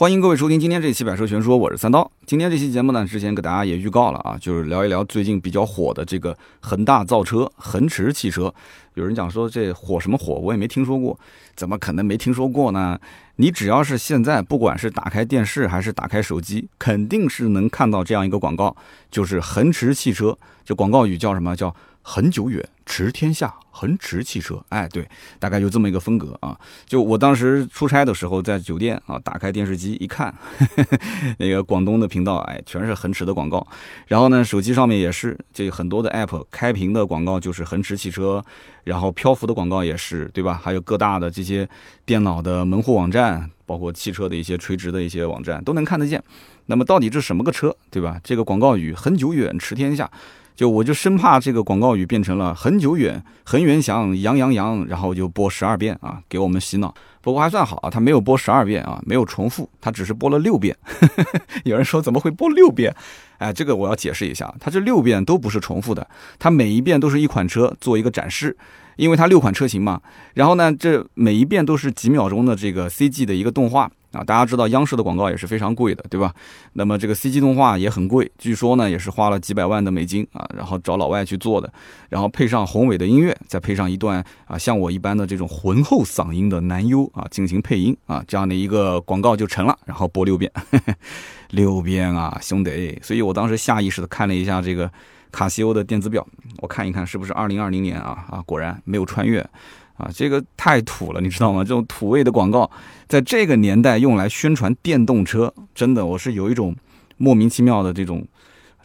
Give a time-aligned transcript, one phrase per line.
[0.00, 2.10] 欢迎各位收听今天这期《百车全说》，我是三刀。
[2.24, 8.50] 今天这期节目呢，之前给大家也预告了啊，就是聊一聊最近比较火的这个恒大造车恒驰汽车。
[8.94, 11.20] 有人讲说这火什么火，我也没听说过，
[11.54, 12.98] 怎么可能没听说过呢？
[13.36, 18.74] 你只要是现在不管是打开电视还是打开手机，肯定是能看到这样一个广告，
[19.10, 20.38] 就是恒驰汽车。
[20.64, 21.54] 这广告语叫什么？
[21.54, 24.64] 叫恒久远，驰天下，恒驰汽车。
[24.70, 25.06] 哎，对，
[25.38, 26.58] 大概就这么一个风格啊。
[26.86, 30.34] 就我当时出差的时候，在酒店啊，打开电视机一看，
[31.38, 33.64] 那个广东的频道，哎，全是恒驰的广告。
[34.06, 38.42] 然后呢，手机上面也是，这很多的 app 开屏的广告就是恒驰汽车，
[38.84, 40.58] 然后漂浮的广告也是，对吧？
[40.60, 41.68] 还有各大的这些
[42.04, 46.22] 电脑的门户网站，包括汽车的一些垂直的一些网站都能看得见。
[46.66, 48.20] 那么到底这什么个车，对吧？
[48.24, 50.10] 这个广告语“恒久远，驰天下”。
[50.60, 56.94] 就我就生怕这个广告语变成了恒久远、恒源祥、杨洋洋，然后就播十二遍啊，给我们洗脑。
[57.22, 60.76] 不过还算好啊，他没有播十二遍啊，没有重复，他只是播了六遍。
[61.64, 62.94] 有人说怎么会播六遍？
[63.38, 66.06] 哎，这个我要解释一下，他这六遍都不是重复的，
[66.38, 68.54] 他每一遍都是一款车做一个展示，
[69.00, 70.00] 因为它六款车型嘛。
[70.34, 73.90] 然后呢，这每一遍都是几秒钟的这个 CG 的一个动画。
[74.12, 76.34] 啊，大家知道央视的广告也是非常贵的，对吧？
[76.72, 81.72] 那么这个 CG 动画也很贵，据说呢也是花了几百万的美金啊，然后找老外去做的，
[82.08, 90.50] 然后配上宏伟的音乐，再配上一段啊像我一般的这种浑厚嗓音的男优啊进行配音啊，这样的一个广告就成了，然后播六遍，
[91.50, 92.98] 六遍啊，兄弟！
[93.04, 94.90] 所以我当时下意识的看了一下这个
[95.30, 96.26] 卡西欧的电子表，
[96.58, 99.44] 我看一看是不是二零二零年啊啊，果然没有穿越。
[99.94, 101.62] 啊，这个太土了，你知道吗？
[101.62, 102.70] 这种土味的广告，
[103.06, 106.74] 在这个年代用来宣传电动车，真的我是有一种
[107.18, 108.26] 莫名其妙的这种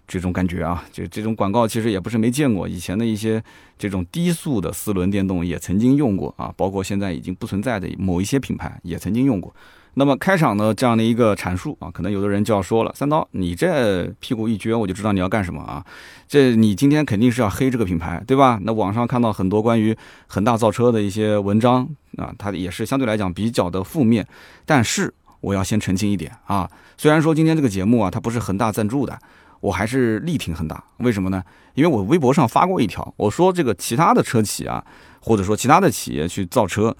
[0.06, 0.84] 这种感觉啊！
[0.92, 3.42] 就这种广告其实也不是没见过，以前的一些
[3.78, 9.56] 这种低速的四轮电动也曾经用过啊，包括现在已经不存在的某一些品牌也曾经用过。
[9.98, 15.84] 那么开场呢，这样的一个阐述啊，可能有的人就要说了：“三刀，你这屁股一撅，我就知道你要干什么啊！
[16.28, 18.60] 这你今天肯定是要黑这个品牌，对吧？
[18.64, 19.96] 那网上看到很多关于
[20.28, 24.28] 恒大造车的一些文章啊，它也是相对来讲比较的负面。
[24.66, 29.18] 但是我要先澄清一点啊，虽然说今天这个节目啊，它不是恒大赞助的，
[29.62, 30.84] 我还是力挺恒大。
[30.98, 31.42] 为什么呢？
[31.74, 34.84] 因为我微博上发过一条，我说这个其他的车企啊，
[35.22, 36.94] 或者说其他的企业去造车。”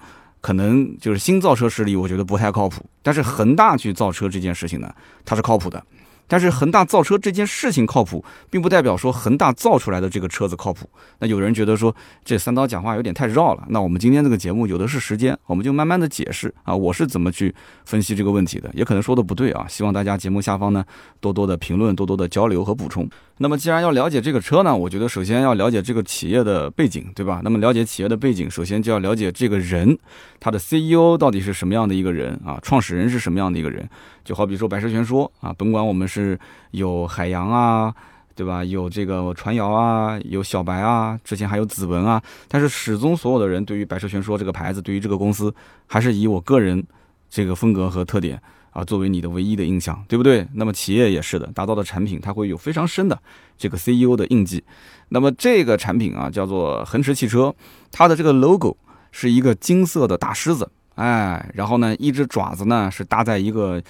[0.46, 2.86] 可能就是新造车势力，我觉得不太靠谱。
[3.02, 5.82] 但是恒大去造车这件事情呢，它是靠谱的。
[6.28, 10.88] 但是恒大造车这件事情靠谱，并不代表说恒大造出来的这个车子靠谱。
[11.18, 11.92] 那有人觉得说
[12.24, 13.64] 这三刀讲话有点太绕了。
[13.70, 17.52] 那我们今天这个节目有的是时间，我们就慢慢的解释啊，我是怎么去
[17.84, 18.70] 分析这个问题的。
[18.72, 20.84] 也可能说的不对啊，希望大家节目下方呢
[21.18, 23.08] 多多的评论，多多的交流和补充。
[23.38, 27.42] 那么既然要了解这个车呢，我觉得首先要了解这个企业的背景，对吧？
[27.44, 29.98] 那么了解企业的背景，首先就要了解这个人，
[30.40, 32.58] 他的 CEO 到底是什么样的一个人啊？
[32.62, 33.86] 创始人是什么样的一个人？
[34.24, 36.38] 就好比说百车全说啊，甭管我们是
[36.70, 37.94] 有海洋啊，
[38.34, 38.64] 对吧？
[38.64, 45.54] 有这个传谣啊，有小白啊，之前还有子文啊，但是始终所有的人对于百车全说这个牌子，对于这个公司，
[45.86, 46.82] 还是以我个人
[47.28, 48.40] 这个风格和特点
[48.76, 50.46] 啊作为你的唯一的印象，对不对？
[50.52, 53.18] 那么企业也是的，打造的产品它会有非常深的
[53.56, 54.62] 这个 CEO 的印记。
[55.08, 57.54] 那么这个产品啊，叫做恒驰汽车，
[57.90, 58.76] 它的这个 logo
[59.10, 63.82] 是一个金色的大狮子，哎，然后呢，一只爪子呢是搭在一个。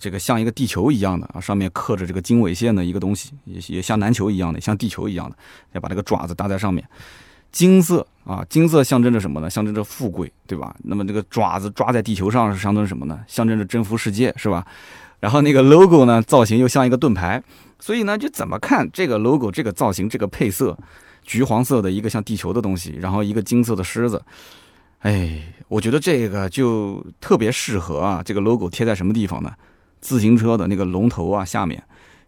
[0.00, 5.36] 这个像一个地球一样的啊，上面刻着这个经纬线的一个东西，也也像篮球一样的，像地球一样的，
[5.72, 6.82] 要把这个爪子搭在上面。
[7.50, 9.50] 金色啊，金色象征着什么呢？
[9.50, 10.74] 象征着富贵，对吧？
[10.84, 13.20] 那么这个爪子抓在地球上是象征什么呢？
[13.26, 14.66] 象征着征服世界，是吧？
[15.20, 17.42] 然后那个 logo 呢，造型又像一个盾牌，
[17.78, 20.76] 所以呢，就怎么看这个 logo 这个造型这个配色，
[21.22, 24.22] 橘黄色的一个像地球的东西，然后一个金色的狮子。
[25.00, 29.52] 哎，我觉得这个就特别适合啊，这个 logo 贴在什么地方呢？
[30.00, 31.80] 自行车的那个龙头啊，下面，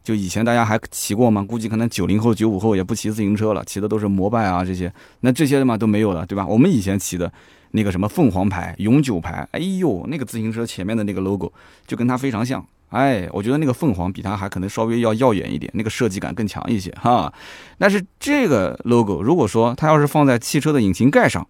[0.05, 1.43] 就以前大家还骑过吗？
[1.43, 4.93] 估计可能九零后、九五后也不骑自行车了，骑的都是摩拜啊这些。
[5.21, 6.47] 那这些的嘛都没有了，对吧？
[6.47, 7.33] 我们以前骑的
[7.71, 11.53] 那个什么凤凰牌、永久牌，哎呦，那个自行车前面的那个 logo
[11.87, 12.65] 就跟它非常像。
[12.91, 17.33] 哎，我觉得那个凤凰比它还可能稍微要耀眼一点，那个设计感更强一些哈。
[17.77, 21.45] 但是这个 logo 如果说它要是放在汽车的引擎盖上，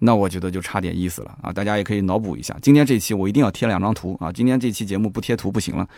[0.00, 1.52] 那我觉得就差点意思了啊！
[1.52, 4.32] 大家也可以脑补一下，今天这期我一定要贴两张图啊！
[4.32, 5.88] 今天这期节目不贴图不行了。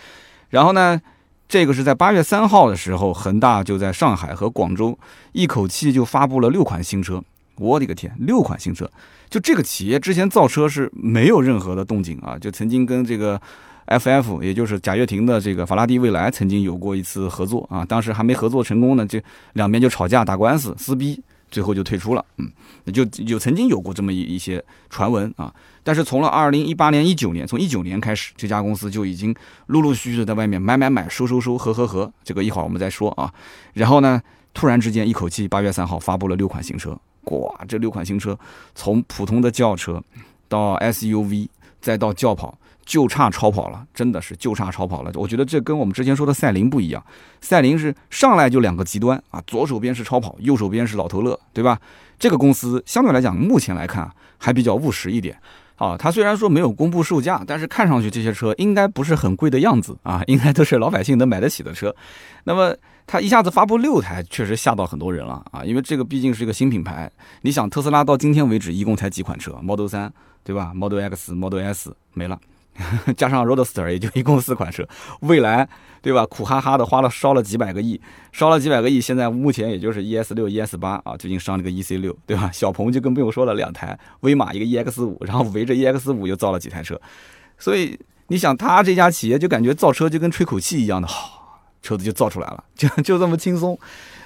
[0.50, 1.00] 然后呢，
[1.48, 4.98] 这个是在八月三号的时候，恒大就在上海和广州
[5.32, 7.22] 一口气就发布了六款新车。
[7.56, 8.90] 我的个天，六款新车！
[9.30, 13.40] 就这个企业之前造车是没有任何的动静啊，就曾经跟这个
[13.86, 19.20] FF，也就是贾跃亭的这个法拉第未来曾经有过一次合作啊，当时还没合作成功呢，就
[19.52, 21.22] 两边就吵架打官司撕逼。
[21.54, 22.24] 最后就退出了。
[22.38, 22.50] 嗯，
[22.92, 25.54] 就有曾经有过这么一一些传闻啊。
[25.84, 29.32] 但是从了二零一八年、一九年，从一九年开始，这家公司就已经
[29.66, 32.12] 陆陆续续的在外面买买买、收收收、合合合。
[32.24, 33.32] 这个一会儿我们再说啊。
[33.74, 34.20] 然后呢，
[34.52, 36.98] 突然之间一口气，八月三号发布了六款新车。
[37.26, 38.36] 哇，这六款新车
[38.74, 40.02] 从普通的轿车
[40.48, 41.48] 到 SUV，
[41.80, 42.58] 再到轿跑。
[42.84, 45.10] 就差超跑了，真的是就差超跑了。
[45.14, 47.04] 我觉得这跟我们之前说的赛麟不一样，
[47.40, 51.80] 赛麟是上来就两个极端啊，左手边是超跑，右手边是老头乐，对吧？
[52.18, 55.36] 这个公司相对来讲，目前来看还比较务实一点
[55.76, 55.96] 啊。
[55.96, 61.94] 它虽然说没有公布售价，但是看上去这些车应该不是很贵的样子啊，应该都是老百姓能买得起的车。
[62.44, 62.76] 那么
[63.06, 67.10] 它一下子发布六台，确实吓到很多人了啊，因为这个毕竟是一个新品牌。
[67.42, 70.10] 你想，特斯拉到今天为止一共才几款车？Model 3，
[70.44, 72.38] 对吧？Model X、Model S 没了。
[73.16, 74.86] 加上 Roadster 也就一共四款车，
[75.20, 75.68] 未来
[76.02, 76.26] 对吧？
[76.26, 78.00] 苦哈哈的花了烧了几百个亿，
[78.32, 82.50] 烧了几百个亿，现在目前也就是 ES 六、ES 八啊，最近上了个 EC 六，对吧？
[82.52, 87.00] 小鹏就更不用说了，两台威马一个 EX 五，然后围着 EX 五又造了几台车，
[87.58, 87.98] 所以
[88.28, 93.78] 你想他这家企业就感觉造车就跟吹口气一样的，好，车子就造出来了，就就这么轻松，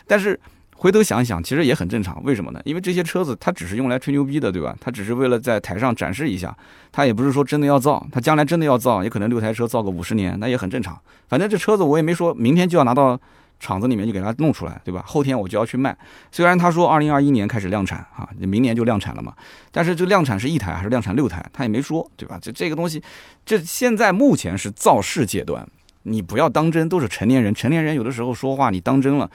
[0.06, 0.38] 但是。
[0.80, 2.22] 回头想想，其实也很正常。
[2.22, 2.60] 为什么呢？
[2.64, 4.76] 因为这些车子它只是用来吹牛逼的，对吧？
[4.80, 6.56] 它只是为了在台上展示一下，
[6.92, 8.06] 它也不是说真的要造。
[8.12, 10.96] 它将来真的要造，也可能六台车造个五十年，那也很正常。
[11.26, 13.20] 反正这车子我也没说明天就要拿到
[13.58, 15.02] 厂子里面就给它弄出来，对吧？
[15.04, 15.98] 后天我就要去卖。
[16.30, 19.34] 虽然他说二零二一年开始量产啊，明年就量产了嘛，
[19.72, 22.38] 但是这量产是一台还是量产六台，他也没说，对吧？
[22.40, 23.02] 这这个东西，
[23.44, 25.66] 这现在目前是造势阶段，
[26.04, 29.28] 你不要当真，都是成年人，成年人有的时候说话你当真了。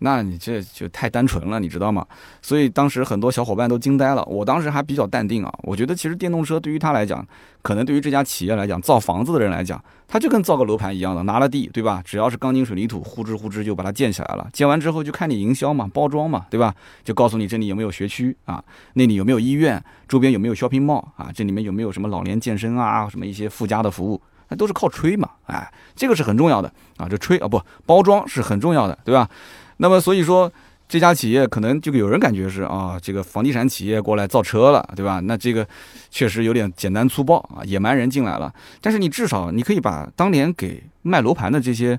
[0.00, 2.06] 那你这就太单纯了，你知道吗？
[2.40, 4.24] 所以当时很多小伙伴都惊呆了。
[4.24, 7.26] 我当时还比较淡定啊，我觉得其实电动车对于他来讲，
[7.62, 12.00] 可能对于这家企业来讲，造房子的人来讲，他就跟造个楼盘一样的，拿了地，对吧？
[12.04, 14.48] 只要是钢筋水泥土，呼哧呼哧就把它建起来了。
[14.52, 16.74] 建完之后就看你营销嘛，包装嘛，对吧？
[17.02, 18.62] 就告诉你这里有没有学区啊，
[18.94, 29.28] 那里有没有医院，周边有没有 shopping mall 啊，这里面有没有什么老年健身啊，什么一些附加的服务，那都是靠吹嘛，哎，这个是很重要的啊，这吹啊不包装是很重要的，对吧？
[29.78, 30.52] 那么所以说，
[30.88, 35.20] 这家企业可能就有人感觉是啊，这个房地产企业过来造车了，对吧？
[35.20, 35.66] 那这个
[36.10, 38.52] 确实有点简单粗暴啊，野蛮人进来了。
[38.80, 41.98] 但是你至少你可以把当年给卖楼盘的这些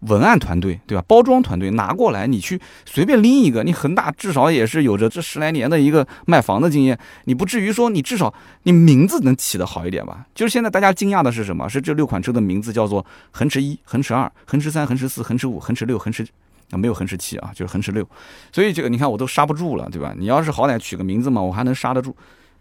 [0.00, 1.02] 文案团队，对吧？
[1.08, 8.32] 包装团队拿过来，你去随便拎一个，你恒大至少也是有着这十来年的一个卖房的经验，你不至于说你至少
[8.64, 10.26] 你名字能起得好一点吧？
[10.34, 11.66] 就是现在大家惊讶的是什么？
[11.66, 16.26] 是这六款车的名字叫做恒驰一、恒驰二、恒驰三、恒驰四、恒驰五、恒驰六、恒驰。
[16.70, 18.08] 啊，没有恒驰七啊，就是恒驰六，
[18.50, 20.14] 所以这个你看我都刹不住了，对吧？
[20.18, 22.14] 你要是好歹取个名字嘛，我还能刹得住。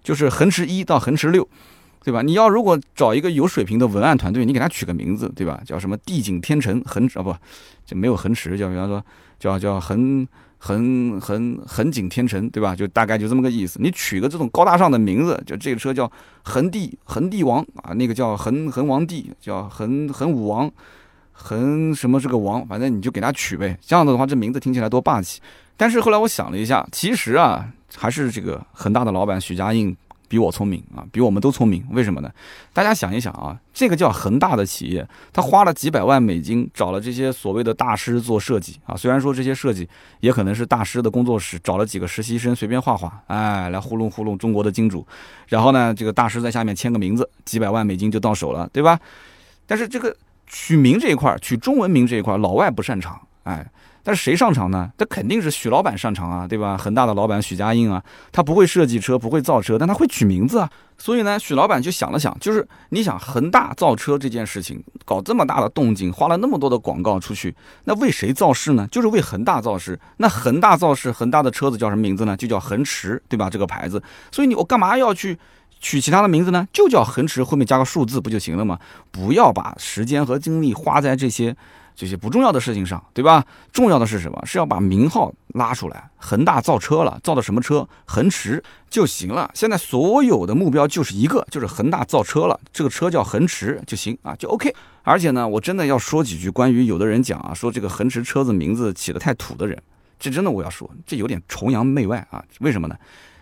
[0.04, 1.48] 就是恒驰一到恒驰六，
[2.04, 2.22] 对吧？
[2.22, 5.60] 你要如果找一个有水平的文案团队，你给他取个名字，对吧？
[5.66, 7.36] 叫什么地景天成恒啊不，
[7.84, 9.04] 就没有恒驰，叫比方说
[9.40, 10.28] 叫叫恒
[10.60, 12.76] 恒恒恒景天成，对吧？
[12.76, 13.80] 就大概就这么个意思。
[13.82, 16.12] 你取个这种高大上的名字，就这个车叫
[16.44, 20.72] 恒帝恒帝王啊，那个叫恒恒王帝，叫恒恒武王。
[21.38, 23.78] 恒什么是个王，反正你就给他取呗。
[23.82, 25.42] 这样子的话，这名字听起来多霸气。
[25.78, 29.96] 但是后来我想了一下，其实啊，还是这个恒大的老板许家印
[30.28, 31.86] 比我聪明啊，比我们都聪明。
[31.92, 32.32] 为什么呢？
[32.74, 38.96] 大家想一想啊，这个叫恒大的企业，他花了几百万美金找了这些所谓的大师做设计啊。
[38.96, 39.88] 虽然说这些设计
[40.22, 45.06] 也可能是大师的工作室找了几个实习生随便画画，哎，来糊弄糊弄中国的金主。
[45.48, 48.98] 然后呢，这个大师在下面签个名字，几百万美金就到手了，对吧？
[49.68, 50.16] 但是这个。
[50.48, 53.66] 取名这一块，取中文名这一块，老外不擅长，哎，
[54.04, 54.92] 但是谁擅长呢？
[54.98, 56.78] 这肯定是许老板擅长啊，对吧？
[56.78, 60.70] 恒大的老板许家印啊，他不会设计车，不会造车，但他会取名字啊。
[60.98, 67.54] 所以呢，许老板就想了想，就是你想恒大造车这件事情，搞这么大的动静，花了那么多的广告出去，
[67.84, 68.88] 那为谁造势呢？
[68.92, 70.00] 就是为恒大造势。
[70.18, 72.38] 那恒大造势，恒大的车子叫什么名字呢？
[72.38, 73.50] 就叫恒驰，对吧？
[73.50, 74.02] 这个牌子。
[74.32, 75.38] 所以你我干嘛要去？
[75.80, 78.80] 取其他的名字呢，就叫恒驰，后面加个数字不就行了吗？
[79.12, 81.56] 不要把时间和精力花在这些
[81.96, 83.46] 这些不重要的事情上，对吧？
[83.72, 84.42] 重要的是什么？
[84.46, 86.10] 是要把名号拉出来。
[86.18, 87.88] 恒大造车了，造的什么车？
[88.06, 89.52] 恒驰就行了。
[89.54, 94.74] 现在所有的目标就是一个，就是恒大造车了，这个车叫恒驰就行啊，就 OK。
[95.04, 99.80] 而且呢，我真的要说几句关于有的人讲啊，说这个恒驰车子名字起得太土的人，
[100.20, 102.44] 这真的我要说，这有点崇洋媚外啊。
[102.60, 102.96] 为什么呢？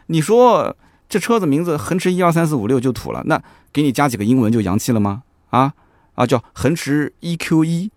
[0.07, 0.75] 你说。
[1.13, 3.39] 这车子名字恒驰一二三四五六就土了，那
[3.71, 5.21] 给你加几个英文就洋气了吗？
[5.51, 5.71] 啊
[6.15, 7.91] 啊，叫恒驰 EQ 一，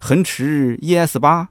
[0.00, 1.48] 恒驰 ES 八，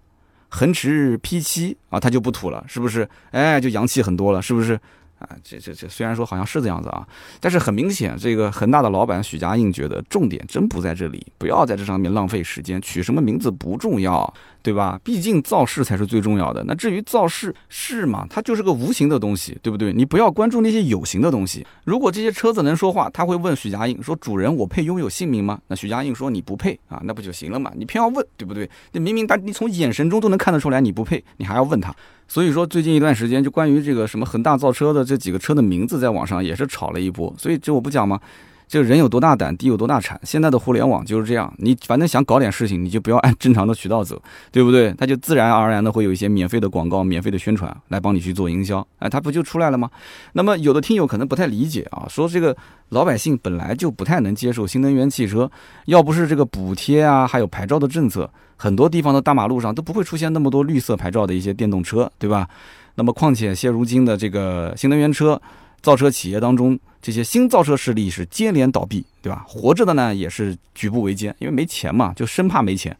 [0.50, 3.08] 恒驰 P 七啊，它就不土了，是不是？
[3.32, 4.78] 哎，就洋气很多了，是不是？
[5.20, 7.08] 啊，这这这虽然说好像是这样子啊，
[7.40, 15.00] 但是很明显，这个恒大的老板许家印觉得重点真不在这里，不要在这上面浪费时间，取什么名字不重要，对吧？
[15.04, 16.64] 毕竟造势才是最重要的。
[16.66, 19.94] 那至于造势是嘛，它就是个无形的东西，对不对？
[19.94, 21.66] 你不要关注那些有形的东西。
[21.84, 27.72] 如果这些车子能说话，他会问许家印说：“主人，我配拥有姓名吗？”那许家印说：“你不配啊，那不就行了嘛？
[27.76, 28.70] 你偏要问，对不对？
[28.92, 31.96] 那明明他你从眼神中都能看得出来你不配，你还要问他。”
[32.28, 37.34] 所以说，最近一段时间，就关于这个什么恒大造车的这几个车的名字，在网上也是炒了一波。
[37.38, 38.20] 所以这我不讲吗？
[38.68, 40.20] 这人有多大胆，地有多大产。
[40.24, 44.20] 现在的互联网就是这样，你反正想搞点事情，你就不要按正常的渠道走，
[44.52, 44.92] 对不对？
[44.98, 49.88] 他就自然而然的会有一些免费的广告、免费的宣传来帮你去做营销，哎，他不就出来了吗？
[50.34, 52.58] 那么有的听友可能不太理解啊，说这个
[52.90, 55.50] 老百姓本来就不太能接受新能源汽车，
[55.86, 62.48] 要不是这个补贴啊，还有牌照的政策，很多地方的大马路上都不会出现那么多绿色牌照的一些电动车，对吧？
[62.96, 65.42] 那么况且现如今的这个新能源车。
[65.82, 69.46] 造车企业当中，这些新造车势力是接连倒闭，对吧？
[69.48, 72.98] 活着的呢也是举步维艰，因为没钱嘛，就生怕没钱。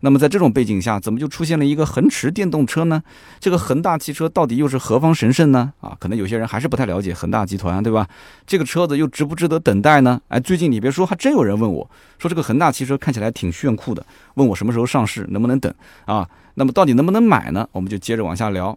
[0.00, 3.02] 那么在这种背景下，怎么就出现了一个恒驰电动车呢？
[3.40, 5.72] 这个恒大汽车到底又是何方神圣呢？
[5.80, 8.06] 啊，可能有些人还是不太了解恒大集团，对吧？
[8.46, 10.20] 这个车子又值不值得等待呢？
[10.28, 15.72] 哎，最近你别说，还真有人问我，说这个恒大汽车看起来挺炫酷的，问我什么时候上市，能不能等
[16.04, 16.28] 啊？
[16.54, 17.68] 那么到底能不能买呢？
[17.72, 18.76] 我们就接着往下聊。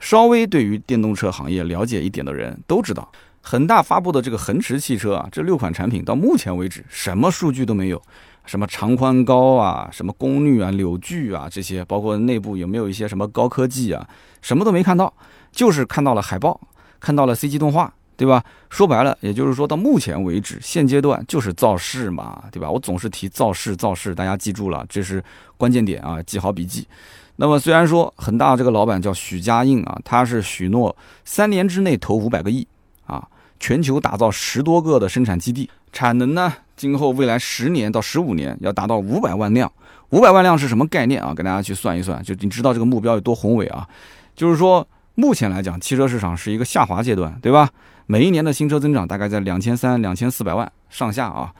[0.00, 3.10] 稍微对于电动车行业了解一点的人都知道，
[3.42, 8.00] 恒大发布的这个恒驰汽车啊，这六款产品到目前为止什么数据都没有，
[8.48, 14.08] 什么长宽高啊，什么功率啊、扭矩啊这些，包括内部有没有一些什么高科技啊，
[14.40, 15.12] 什么都没看到，
[15.52, 16.58] 就是看到了海报，
[16.98, 18.42] 看到了 CG 动画，对吧？
[18.70, 22.70] 说白了，也就是说到目前为止，现阶段就是造势嘛，对吧？
[22.70, 25.22] 我总是提造势，造势，大家记住了，这是
[25.58, 26.88] 关键点啊，记好笔记。
[27.36, 32.66] 那么虽然说恒大这个老板叫许家印啊，他是许诺三年之内投五百个亿
[33.04, 33.28] 啊，
[33.60, 39.70] 全球打造十多个的生产基地，产能呢，今后未来十年到十五年要达到五百万辆。
[40.10, 41.34] 五百万辆是什么概念啊？
[41.34, 43.86] 跟大家去算一算，就你知道这个目标有多宏伟啊？
[44.34, 47.68] 就是说，目前来讲，汽车市场是一个下滑阶段，对吧？
[48.06, 51.52] 每一年的新车增长大概在两千三、两千四百万上下啊。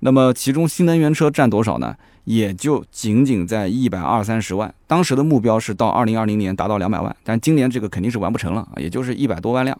[0.00, 1.96] 那么其中新能源车占多少呢？
[2.24, 9.76] 也就仅仅在一百二三十万，当时的目标是到二零二零年达到两百万，但今年这个肯定是完不成了，也就是一百多万辆。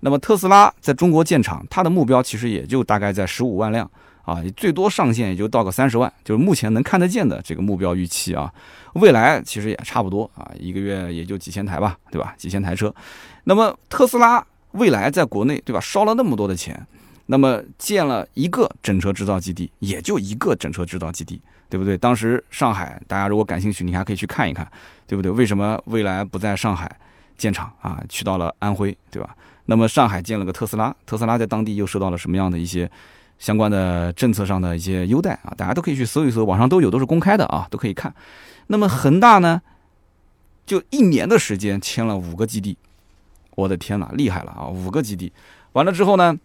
[0.00, 3.88] 那么特斯拉在中国建厂，它的目标其实也就大概在十五万辆
[4.24, 8.52] 啊，最多上限也就到个三十万，就是目前能看得见的这个目标预期啊。
[8.94, 12.34] 未来其实也差不多啊，一个月也就几千台吧，对吧？
[12.36, 12.94] 几千台车。
[13.44, 15.80] 那么特斯拉未来在国内，对吧？
[15.80, 16.86] 烧了那么多的钱，
[17.26, 21.40] 那么建了一个整车制造基地，也就一个整车制造基地。
[21.70, 21.96] 对不对？
[21.96, 24.68] 当时上海，大家如果感兴趣，你还可以去看一看，
[25.06, 25.30] 对不对？
[25.30, 26.90] 为什么未来不在上海
[27.38, 28.02] 建厂啊？
[28.08, 29.36] 去到了安徽，对吧？
[29.66, 32.90] 那么上海建了个特斯拉，特斯拉在当地又受到了什么样的一些
[33.40, 35.52] 相关的政策上的一些优待啊？
[35.56, 38.14] 大家都可以去搜一搜，网上都有，都是公开的啊，都可以看。
[38.68, 39.60] 那么恒大呢，
[40.64, 42.76] 就一年的时间签了五个基地，
[43.56, 44.68] 我的天哪，厉害了啊！
[44.68, 45.32] 五个基地
[45.72, 46.38] 完了之后呢，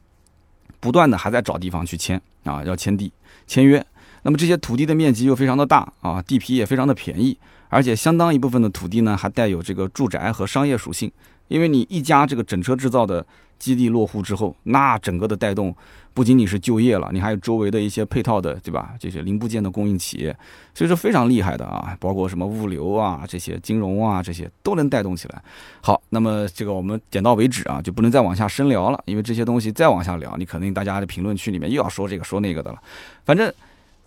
[0.79, 3.11] 不断的还在找地方去签啊，要签地
[3.45, 3.85] 签约。
[4.23, 7.37] 那么这些土地的面积又非常的大啊，地皮也非常的便宜，
[7.69, 11.11] 而且相当一部分的土地呢还带有这个住宅和商业属性，
[11.49, 13.23] 因为你一家这个整车制造的
[13.59, 15.75] 基地落户之后，那整个的带动
[16.15, 18.95] 不仅仅是就业了，你还有周围的一些配套的，对吧？
[18.99, 20.35] 这些零部件的供应企业，
[20.73, 25.39] 所以说非常厉害的啊，包括什么物流啊、这些金融啊这些都能带动起来。
[25.81, 32.79] 好，那么这个我们点到为止啊，就不能再往下深聊了，因为这些东西再往下聊，你肯定大家的评论区里面又要说这个说那个的了，
[33.23, 33.53] 反正。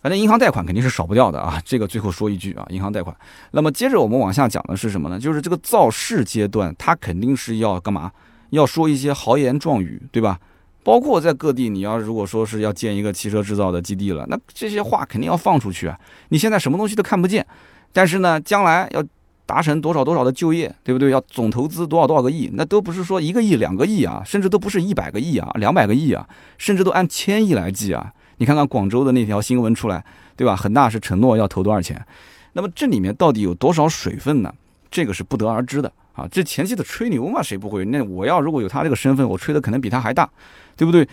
[0.01, 3.15] 反正银行贷款肯定是少不掉的啊，这个最后说一句啊，银行贷款。
[3.51, 5.19] 那么接着我们往下讲的是什么呢？
[5.19, 8.13] 就是这个造势阶段，它肯定是要干嘛？
[8.51, 10.39] 要说一些豪言壮语，对吧？
[10.83, 15.99] 包括在各地，你要如果说是要建一个汽车制造的基地了，那这些话肯定要放出去啊。
[16.31, 17.47] 你现在什么东西都看不见，
[17.93, 19.05] 但是呢，将来要
[19.45, 21.11] 达成多少多少的就业，对不对？
[21.11, 28.13] 要总投资多少多少个亿，那都不是说一个亿、两个亿啊，甚至都不是一百个亿啊、两百个亿啊，甚至都按千亿来计啊。
[28.39, 30.05] 你看看广州的那条新闻出来，
[30.37, 30.55] 对吧？
[30.55, 32.07] 恒大是承诺要投多少钱？
[32.53, 34.53] 那么这里面到底有多少水分呢？
[34.91, 36.29] 这个是不得而知的啊！
[36.31, 37.85] 这前期的吹牛嘛，谁不会？
[37.85, 40.29] 那我要如果有他这个身份，我吹的可能比他还大，
[40.77, 41.09] 对不对？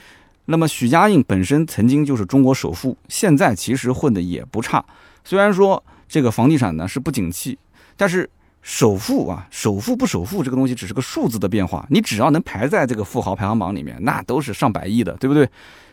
[0.46, 4.84] 那么许家印本身曾经就是中国首富，现在其实混的也不差。
[5.24, 7.58] 虽然说这个房地产呢是不景气，
[7.96, 8.30] 但是
[8.62, 11.86] 首富啊，首富不首富这个东西只是个数字的变化。
[11.90, 15.48] 你只要能排在这个富豪排行榜里面，那都是上百亿的，对不对？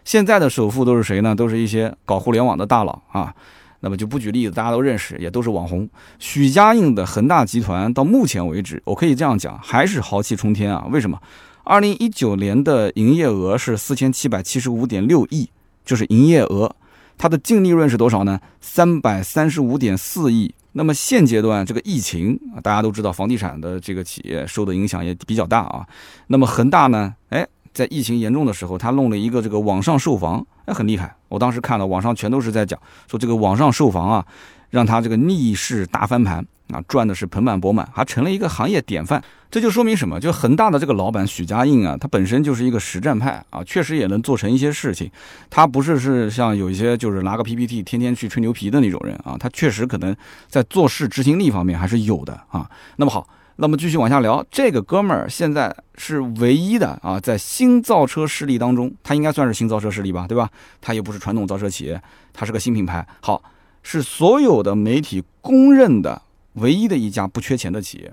[0.04, 1.34] 现在的首富都是谁呢？
[1.34, 3.34] 都是一些搞互联网的大佬啊。
[3.82, 5.88] 那么就不举例子，大家都认识，也都是网红。
[6.18, 10.86] 许家印的恒大集团到目前为止，我可以这样讲，还是豪气冲天啊。
[10.90, 11.20] 为什么？
[11.64, 15.50] 二零一九年的营业额是四千七百七十五点六亿，
[15.84, 16.74] 就是营业额。
[17.18, 18.40] 它的净利润是多少呢？
[18.60, 20.54] 三百三十五点四亿。
[20.72, 25.86] 那么现阶段这个疫情啊，大家都知道，房地产的这个企业受的影响也比较大啊。
[26.28, 27.14] 那么恒大呢？
[27.28, 31.14] 哎，在疫情严重的时候，他弄了一个这个网上售房，哎，很厉害。
[31.28, 32.78] 我当时看了网上全都是在讲
[33.08, 34.26] 说这个网上售房啊。
[34.72, 39.22] 让他这个逆势大翻盘啊，赚的是盆满钵满，还成了一个行业典范。
[39.50, 40.18] 这就说明什么？
[40.18, 45.10] 就恒大的这个老板许家印啊，他本身就是一个实战派啊，确实也能做成一些事情。
[45.50, 50.16] 他不是是像有一些就是拿个 PPT 天天去吹牛皮的那种人啊，他确实可能
[50.48, 52.66] 在做事执行力方面还是有的啊。
[52.96, 53.28] 那么好，
[53.62, 60.50] 那么继续往下聊，这个哥们儿现在是唯一的啊，在新造车势力当中，他应该算是新造车势力吧，对吧？
[60.80, 62.02] 他又不是传统造车企业，
[62.32, 63.06] 他是个新品牌。
[63.20, 63.40] 好。
[63.84, 68.12] 是所有的媒体公认的唯一的一家不缺钱的企业，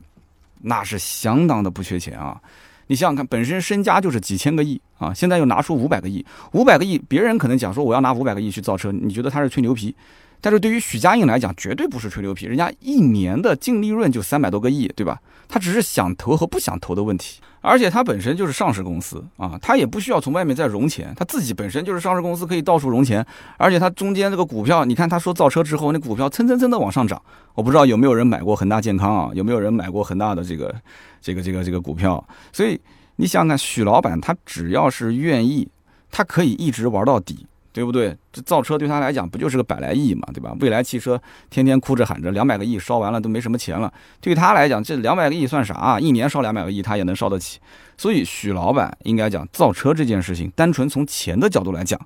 [0.62, 2.42] 那是相当的不缺钱啊！
[2.88, 9.96] 你想想看，本身身家就是几千个亿啊，现在又拿出五百个亿，五百个亿，别人可能讲说我要拿五百个亿去造车，你觉得他是吹牛皮？
[10.42, 15.20] 但是对于许家印来讲，绝对不是吹牛皮，人家一年的净利润就三百多个亿，对吧？
[15.48, 17.40] 他只是想投和不想投的问题。
[17.62, 23.26] 而且他本身就是上市公司啊，他也不需要从外面再融钱，他自己本身就是上市公司，可以到处融钱。
[23.58, 27.22] 而且他中间这个股票，你看他说造车之后，那股票蹭蹭蹭的往上涨。
[27.56, 29.32] 我不知道有没有人买过恒大健康啊？
[29.34, 30.74] 有没有人买过恒大的这个
[31.22, 32.26] 这个这个这个股票？
[32.54, 32.80] 所以
[33.18, 35.68] 你想想看，许老板他只要是愿意，
[36.10, 37.46] 他可以一直玩到底。
[37.72, 38.18] 对不对？
[38.32, 40.56] 这造车对他来讲不就是个百来亿嘛，对吧？
[40.60, 46.00] 未来汽车天天哭着喊着两百个亿烧完了都没什么钱了，对他来讲这两百个亿算啥啊？
[46.00, 47.60] 一年烧两百个亿他也能烧得起。
[47.98, 52.00] 所以许老板应该讲造车这件事情，单纯从钱的角度来讲，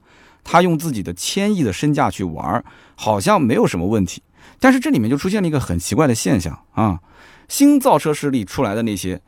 [0.44, 2.64] 他用自己的千亿的身价去玩，
[2.96, 4.22] 好像没有什么问题。
[4.60, 7.00] 但是这里面就出现了一个很奇怪的现象啊，
[7.48, 9.22] 新造车势力出来的那些，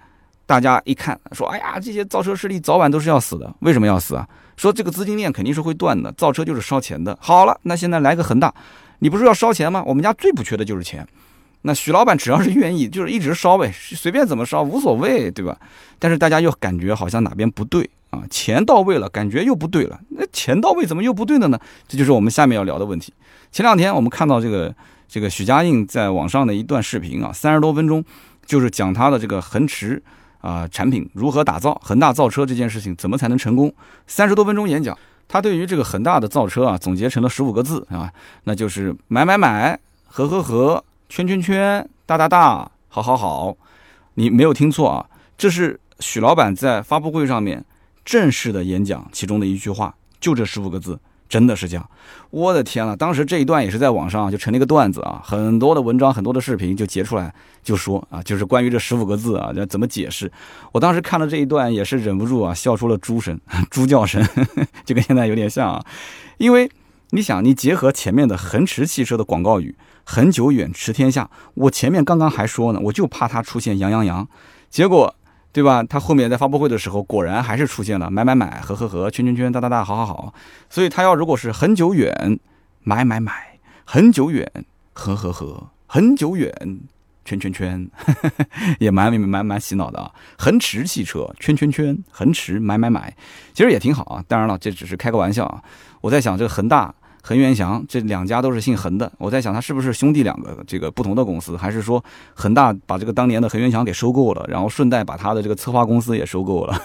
[0.45, 4.27] 大家一看说，哎呀，这些造车势力早晚都是要死的，为什么要死啊？
[4.57, 7.17] 说这个资金链肯定是会断的，造车就是烧钱的。
[7.21, 8.53] 好了，那现在来个恒大，
[8.99, 9.83] 你不是要烧钱吗？
[9.85, 11.07] 我们家最不缺的就是钱。
[11.63, 15.57] 那许老板只要是愿意，就是一直烧呗，随便怎么烧无所谓，对吧？
[15.97, 18.21] 但是大家又感觉好像哪边不对啊？
[18.29, 19.99] 钱到位了，感觉又不对了。
[20.09, 21.59] 那钱到位怎么又不对了呢？
[21.87, 23.11] 这就是我们下面要聊的问题。
[23.51, 24.73] 前两天我们看到这个
[25.07, 28.05] 这个许家印在网上的一段视频啊，三十多分钟，
[28.45, 30.01] 就是讲他的这个恒驰。
[30.45, 31.73] 啊，产品如何打造？
[31.83, 33.73] 恒大造车这件事情怎么才能成功？
[34.05, 34.95] 三十多分钟演讲，
[35.27, 43.57] 他对于这个恒大的造车啊，总结成了十五个字啊，那就是买买买，合合合，圈圈圈，大大大，好好好。
[44.13, 45.05] 你没有听错啊，
[45.35, 47.65] 这是许老板在发布会上面
[48.05, 50.99] 正式的演讲其中的一句话，就这十五个字。
[51.35, 51.85] 真的是这样，
[52.29, 60.31] 我的天呐，当时这一段也是在网上就成了一个段子啊，很多的文章、很多的视频就截出来就说啊，就是关于这十五个字啊，要怎么解释？
[60.71, 63.37] 我当时看了这一段也是忍不住啊，笑出了猪声、
[63.69, 64.25] 猪叫声，
[64.85, 65.85] 就跟现在有点像啊。
[66.37, 66.71] 因为
[67.09, 69.75] 你想，你结合前面的恒驰汽车的广告语
[70.07, 74.25] “恒久远，驰天下”，我前面刚刚还说呢，我就怕它出现“羊羊羊”，
[74.71, 75.13] 结果。
[75.55, 75.81] 对吧？
[75.83, 80.33] 他后面在发布会的时候，果然还是出现了买买买、和和和、圈圈圈、哒哒哒、好好好。
[80.69, 82.37] 所以他要如果是很久远，
[82.83, 84.45] 买买买，很久远，
[84.91, 86.51] 和和和，很久远，
[87.23, 87.89] 圈圈圈，
[88.79, 90.11] 也蛮蛮蛮洗脑的啊。
[90.37, 93.15] 恒驰汽车，圈圈圈，恒驰买买买，
[93.53, 94.21] 其实也挺好啊。
[94.27, 95.63] 当然了，这只是开个玩笑啊。
[96.01, 96.93] 我在想，这个恒大。
[97.27, 102.03] 恒源祥这两家都是姓恒的，我在想他是不是兄弟两个这个不同的公司，还是说
[102.35, 106.79] 恒大把这个当年的恒源祥给收购了，然后顺带把他的这个策划公司也收购了？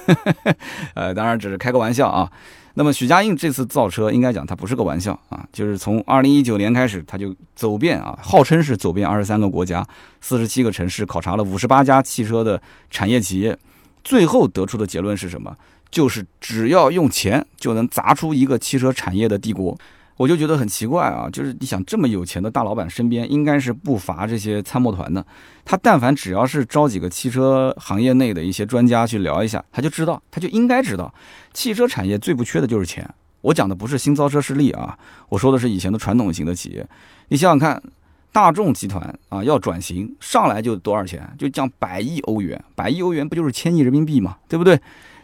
[0.97, 2.33] 呃，当然只是开个玩笑啊。
[2.73, 9.87] 那么许家印这次造车，应该讲他不是个玩笑啊，就是从二零一九年开始，他就走遍啊，号称是走遍二十三个国家、
[10.23, 13.55] 四十七个城市，考察了五十八家汽车的产业企业，
[14.03, 15.55] 最后得出的结论是什么？
[15.91, 19.77] 就是只要用钱就能砸出一个汽车产业的帝国。
[20.21, 25.25] 我就觉得很奇怪啊，就是你想这么有钱的大老板身边应该是不乏这些参谋团的，
[25.65, 31.11] 他但凡只要是招几个汽车行业内的一些专家去聊一下，他就知道，他就应该知道，
[31.55, 33.09] 汽车产业最不缺的就是钱。
[33.41, 34.95] 我讲的不是新造车势力啊，
[35.31, 36.87] 我说的是以前的传统型的企业。
[37.29, 37.83] 你想想看，
[38.31, 41.27] 大众集团啊要转型，上来就多少钱？
[41.39, 44.79] 就降百亿欧元，百亿欧元不就是千亿人民币嘛，对不对？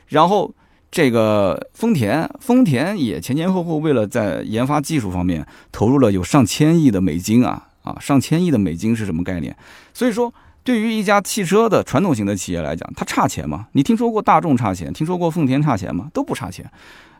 [0.06, 0.50] 然后。
[0.96, 9.54] 这个丰田，丰田也前前后后为了在研发技术方面投入了有上千亿的美金啊啊，上千亿的美金是什么概念？
[9.92, 10.32] 所以说，
[10.64, 13.66] 对于一家汽车的传统型的企业来讲，它差钱吗？
[13.72, 14.90] 你听说过大众差钱？
[14.90, 16.09] 听说过丰田差钱吗？
[16.14, 16.64] 都不差钱。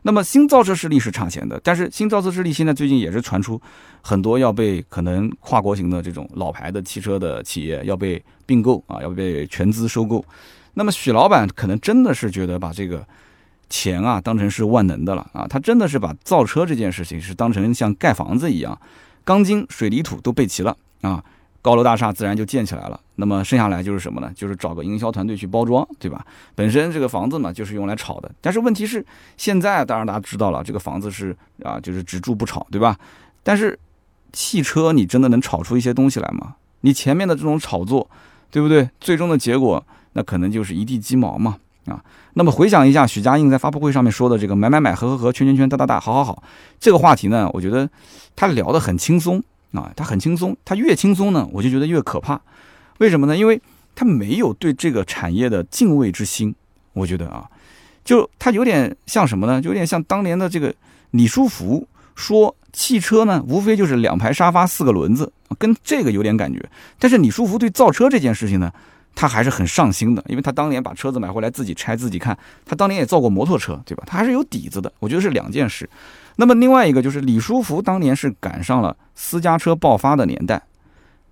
[0.05, 3.61] 那么新造车势力是差钱的，但是新造车势力现在最近也是传出
[4.01, 10.25] 很多要被可能跨国型的这种老牌的汽车的企业要被并购啊，要被全资收购。
[10.73, 13.07] 那么许老板可能真的是觉得把这个
[13.69, 18.79] 钱啊当成是万能的了啊，他真的是把造车这件事情是当成像盖房子一样，
[19.25, 21.23] 钢筋水泥土都备齐了啊，
[21.61, 23.01] 高楼大厦自然就建起来了。
[23.17, 24.31] 那么剩下来就是什么呢？
[24.35, 26.25] 就是找个营销团队去包装，对吧？
[26.55, 29.05] 本身这个房子嘛就是用来炒的，但是问题是
[29.37, 32.97] 现在当然大家知道了，这个房子是啊就是只住不炒，对吧？
[33.43, 33.79] 但是
[34.33, 36.57] 汽车你真的能炒出一些东西来吗？
[36.83, 38.09] 你前面的这种炒作，
[38.51, 38.89] 对不对？
[39.01, 42.03] 最终的结果那可能就是一地鸡毛嘛啊！
[42.35, 46.43] 那么回想一下许家印在发布会上面说的这个买买买合合合圈圈圈哒哒哒好好好
[46.79, 47.89] 这个话题呢，我觉得
[48.35, 52.41] 他聊得很轻松啊，他很轻松，他越轻松呢，我就觉得越可怕。
[52.99, 53.37] 为什么呢？
[53.37, 53.61] 因为
[53.95, 56.55] 他没有对这个产业的敬畏之心。
[56.93, 57.47] 我觉得啊，
[58.05, 59.61] 就他有点像什么呢？
[59.61, 60.75] 就有点像当年的这个
[61.11, 66.67] 李书福说汽车呢，无非就是两排沙发四个轮子，跟这个有点感觉。
[66.99, 68.73] 但是李书福对造车这件事情呢，
[69.17, 74.05] 他还是很上心的，因为他当年把车子买回来自己拆自己看，他当年也造过摩托车，对吧？
[74.07, 74.93] 他还是有底子的。
[75.01, 75.91] 我觉得是两件事。
[76.37, 80.63] 那么另外一个就是李书福当年是赶上了私家车爆发的年代，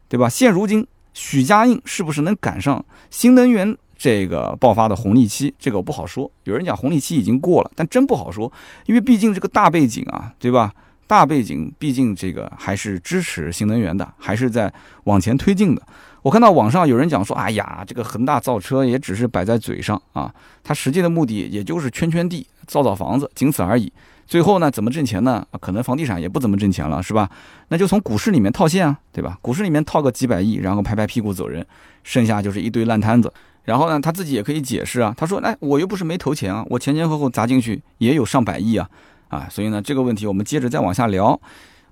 [0.09, 0.29] 对吧？
[0.29, 0.85] 现如今。
[1.17, 5.55] 许家印是不是能赶上新能源这个爆发的红利期？
[5.61, 6.29] 这个我不好说。
[6.43, 8.53] 有人讲红利期已经过了，但真不好说，
[8.87, 10.73] 因为毕竟这个大背景啊，对吧？
[11.07, 14.73] 大背景毕竟这个还是支持新能源的，还是在
[15.05, 15.83] 往前推进的。
[16.25, 23.93] 我看到网上有人讲说，哎呀，这个恒大造车也只是摆在嘴上啊，它实际的目的也就是圈圈地、造造房子，仅此而已。
[24.25, 25.47] 最后呢，怎么挣钱呢？
[25.61, 27.29] 可能房地产也不怎么挣钱了，是吧？
[27.69, 29.37] 那就从股市里面套现啊，对吧？
[29.43, 31.67] 股市里面套个几百亿，然后拍拍屁股走人，
[32.05, 33.31] 剩下就是一堆烂摊子。
[33.65, 38.89] 然后呢，他自己也可以解释啊，他说：“哎，我又不是没投钱啊，我前前后后砸进去也有上百亿啊，
[39.29, 41.39] 啊，所以呢，这个问题我们接着再往下聊。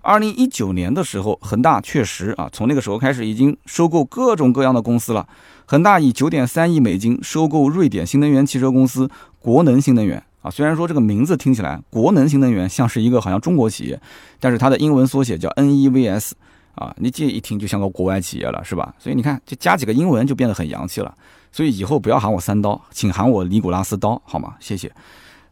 [0.02, 5.26] 二零一九年的时候，恒大确实啊，从那个时候开始已经收购各种各样的公司了。
[5.64, 14.00] 恒大以九点三亿美金收购瑞典新能源汽车公司国能新能源。”啊，虽然说这个名字听起来国能新能源像是一个好像中国企业，
[14.40, 16.32] 但是它的英文缩写叫 NEVS，
[16.74, 18.92] 啊，你这一听就像个国外企业了，是吧？
[18.98, 21.14] 所以你看，就加几个英文就变得很洋气了。
[21.52, 24.54] 所以以后不要喊我三刀，请喊我尼古拉斯刀，好吗？
[24.58, 24.90] 谢谢。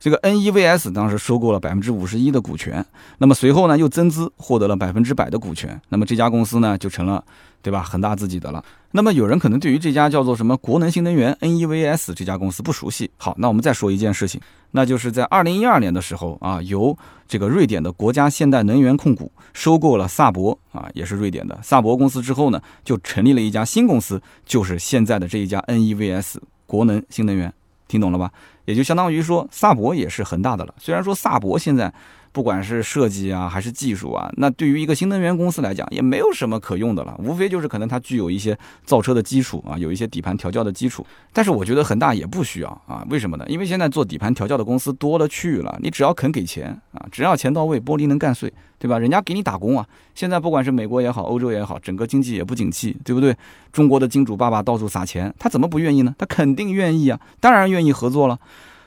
[0.01, 2.85] 这个 NEVS 当时收购了百分之五十一的股权，
[3.19, 7.23] 那么随后呢又增资获得了百分之百的股权，那么这家公司呢就成了。
[7.63, 7.83] 对吧？
[7.83, 8.65] 恒大自己的了。
[8.93, 13.11] 那么有人可能对于这家叫做什么国能新能源 NEVS 这家公司不熟悉。
[13.19, 16.97] 好，那我们再说一件事情，那就是在二零一二年的时候啊，由
[17.29, 27.53] 这个瑞典的国家现代能源控股收购了萨博啊，也是瑞典的萨博公司之后呢，就成立了一家新公司，就是现在的这一家 NEVS 国能新能源。
[27.89, 28.31] 听懂了吧？
[28.65, 30.75] 也就相当于说萨博也是恒大的了。
[30.79, 31.93] 虽然说萨博现在。
[32.33, 37.19] 不管是设计啊，还是技术啊，那对于一个新能源公司来讲，也没有什么可用的了。
[37.25, 41.05] 无非就是可能它具有一些造车的基础啊，有一些底盘调教的基础。
[41.33, 43.45] 但是我觉得恒大也不需要啊，为什么呢？
[43.49, 48.99] 因为现在做底盘调教的公司多了去了，你只要肯给钱啊，只要钱到位，玻璃能干碎，对吧？
[48.99, 49.85] 人家给你打工啊。
[50.15, 53.37] 现在不管是美国也好，欧洲也好，整个经济也不景气，对不对？
[53.73, 56.15] 中国的金主爸爸到处撒钱，他怎么不愿意呢？
[56.17, 58.39] 他肯定愿意啊，当然愿意合作了。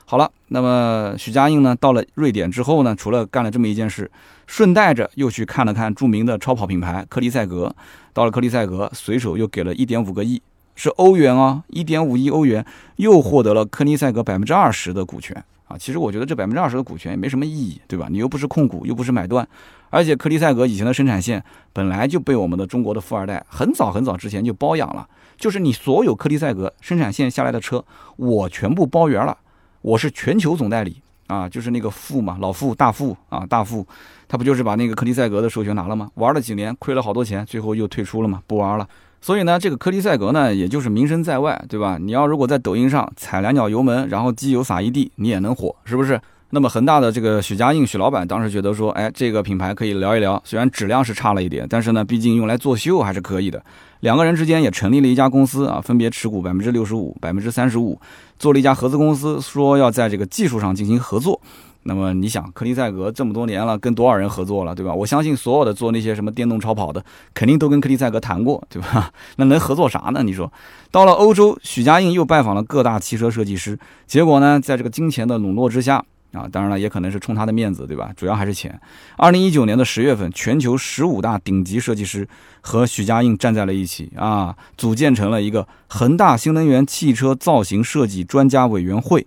[0.06, 4.10] 好了，那么许家印呢，到了瑞典之后呢，除了干了这么一件事，
[4.46, 7.74] 顺带着又去看了看著名的超跑品牌科利塞格。
[8.12, 10.40] 到了科利塞格，随手又给了一点五个亿，
[10.76, 12.64] 是欧元啊，一点五亿欧元，
[12.96, 15.76] 又获得了科利塞格百分之二十的股权啊。
[15.78, 18.06] 其实我觉得这百分之二十的股权也没什么意义，对吧？
[18.10, 19.48] 你又不是控股，又不是买断，
[19.88, 27.82] 而且科利塞格以前的生产线本来就被我们的中国的富二代很早很早之前就包养了，就是你所有科利塞格生产线下来的车，
[28.16, 29.36] 我全部包圆了。
[29.84, 33.86] 我是全球总代理啊，就是那个富嘛，老富大富啊，大富，
[34.26, 36.08] 他不就是把那个柯尼塞格的授权拿了吗？
[36.14, 38.88] 玩了几年，亏了好多钱，最后又退出了嘛，不玩了。
[39.20, 41.98] 所以呢，这个柯尼塞格呢，也就是名声在外，对吧？
[42.00, 46.18] 你要如果在抖音上踩两脚油门，然后机油撒一地，你也能火，是不是？
[46.50, 53.60] 那么恒大的这个许家印许老板当时觉得说，哎，这个品牌可以聊一聊，虽然质量是差了一点，但是呢，毕竟用来作秀还是可以的。
[54.00, 57.98] 两个人之间也成立了一家公司啊，分别持股百分之六十五、百分之三十五，
[58.38, 61.40] 做了一家合资公司，说要在这个技术上进行合作。
[61.86, 64.94] 那么你想，克利赛格这么多年了，跟多少人合作了，对吧？
[64.94, 67.04] 我相信所有的做那些什么电动超跑的，
[67.34, 69.10] 肯定都跟克利赛格谈过，对吧？
[69.36, 70.22] 那能合作啥呢？
[70.22, 70.50] 你说，
[70.92, 73.76] 到了欧洲，许家印又拜访了各大汽车设计师，
[74.06, 76.04] 结果呢，在这个金钱的笼络之下。
[76.34, 78.10] 啊，当然了，也可能是冲他的面子，对吧？
[78.16, 78.78] 主要还是钱。
[79.16, 82.28] 二零一九年的十月份，全球十五大顶级设计师
[82.60, 89.26] 和许家印站在了一起啊，组建成了一个恒大新能源汽车造型设计专家委员会。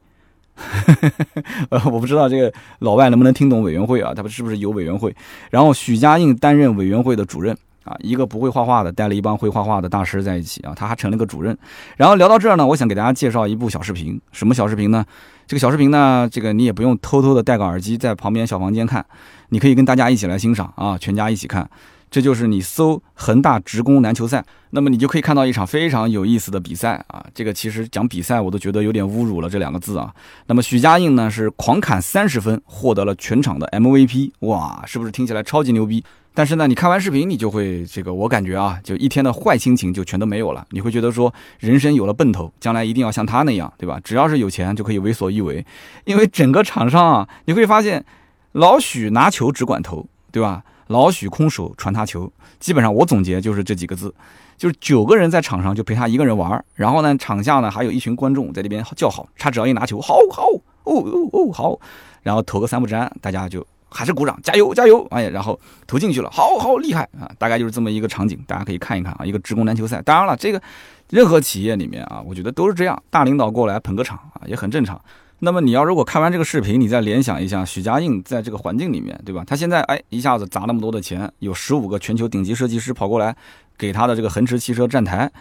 [1.69, 4.11] 呃，我不知道这个老外能不能听懂委员会啊？
[4.13, 5.15] 他们是不是有委员会？
[5.51, 11.55] 然后许家印担任委员会的主任啊，一个不会画画的带了一帮会画画的大师在一起啊，他还成了个主任。
[11.95, 15.05] 然后聊到这儿呢，我想给大家介绍一部小视频，什么小视频呢？
[15.47, 19.05] 这个小视频呢，这个你也不用偷偷的戴个耳机在旁边小房间看，
[19.49, 21.69] 你可以跟大家一起来欣赏啊，全家一起看。
[22.09, 27.25] 这就是你搜恒大职工篮球赛，那么你就可以看到一场非常有意思的比赛啊！
[27.33, 30.13] 这个其实讲比赛我都觉得有点侮辱了这两个字啊。
[30.45, 36.03] 那么许家印呢是狂砍三十分，获得了全场的 MVP，哇，是不是听起来超级牛逼？
[36.33, 40.65] 但是呢，你看完视频你就会这个，我感觉啊，就一天的坏心情就全都没有了。
[40.69, 43.99] 你会觉得说人生有了奔头，将来一定要像他那样，对吧？
[44.03, 45.65] 只要是有钱就可以为所欲为，
[46.05, 48.05] 因为整个场上啊，你会发现
[48.51, 50.63] 老许拿球只管投，对吧？
[50.87, 54.13] 老许空手传他球，基本上我总结就是这几个字，
[54.57, 60.47] 就是九个人在场上就陪他一个人玩儿然后呢，场下呢还有一群观众在那边叫好，他只要一拿球，好好
[60.83, 61.79] 哦哦哦好，
[62.23, 70.01] 然后投个三不沾，大家就还是鼓掌，加油加油，哎，然后投进去了，好好厉害啊，大概就是这么一个场景，大家可以看一看啊，一个职工篮球赛。
[70.01, 70.61] 当然了，这个
[71.09, 74.99] 任何企业里面啊，我觉得都是这样，大领导过来捧个场啊，也很正常。
[75.39, 79.43] 那么你要如果看完这个视频，你再联想一下许家印在这个环境里面，对吧？
[79.45, 83.35] 他现在哎一下子砸那么多的钱，有十五个全球顶级设计师跑过来
[83.77, 85.31] 给他的这个恒驰汽车站台，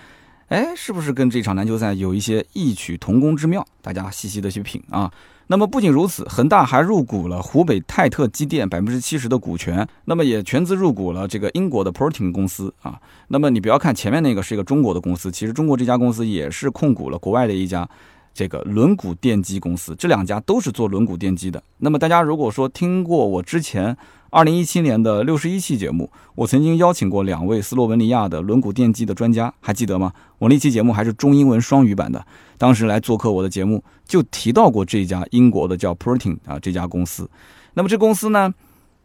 [0.48, 3.64] 哎，是不是跟这场篮球赛有一些异曲同工之妙？
[3.80, 5.11] 大家细细的去品啊。
[5.46, 13.00] 那么不仅如此，恒大还入股了湖北泰特机电百分之七十的股权，那么也全资入股了这个英国的 Porting 公司啊。
[13.28, 17.88] 那么你不要看前面那个是一个中国的公司，其实中国这家公司也是控股了国外的一家。
[18.37, 21.62] 这个轮毂电机公司，这两家都是做轮毂电机的。
[21.79, 23.96] 那么大家如果说听过我之前
[24.29, 30.12] 二零一七年的六十一期节目，我曾经邀请过两位斯洛文尼亚的轮毂电机的专家，还记得吗？
[30.38, 32.27] 我那期节目还是中英文双语版的，
[32.59, 37.31] 当时来做客我的节目就提到过这家英国的叫 Protein 啊这家公司。
[37.72, 38.53] 那么这公司呢，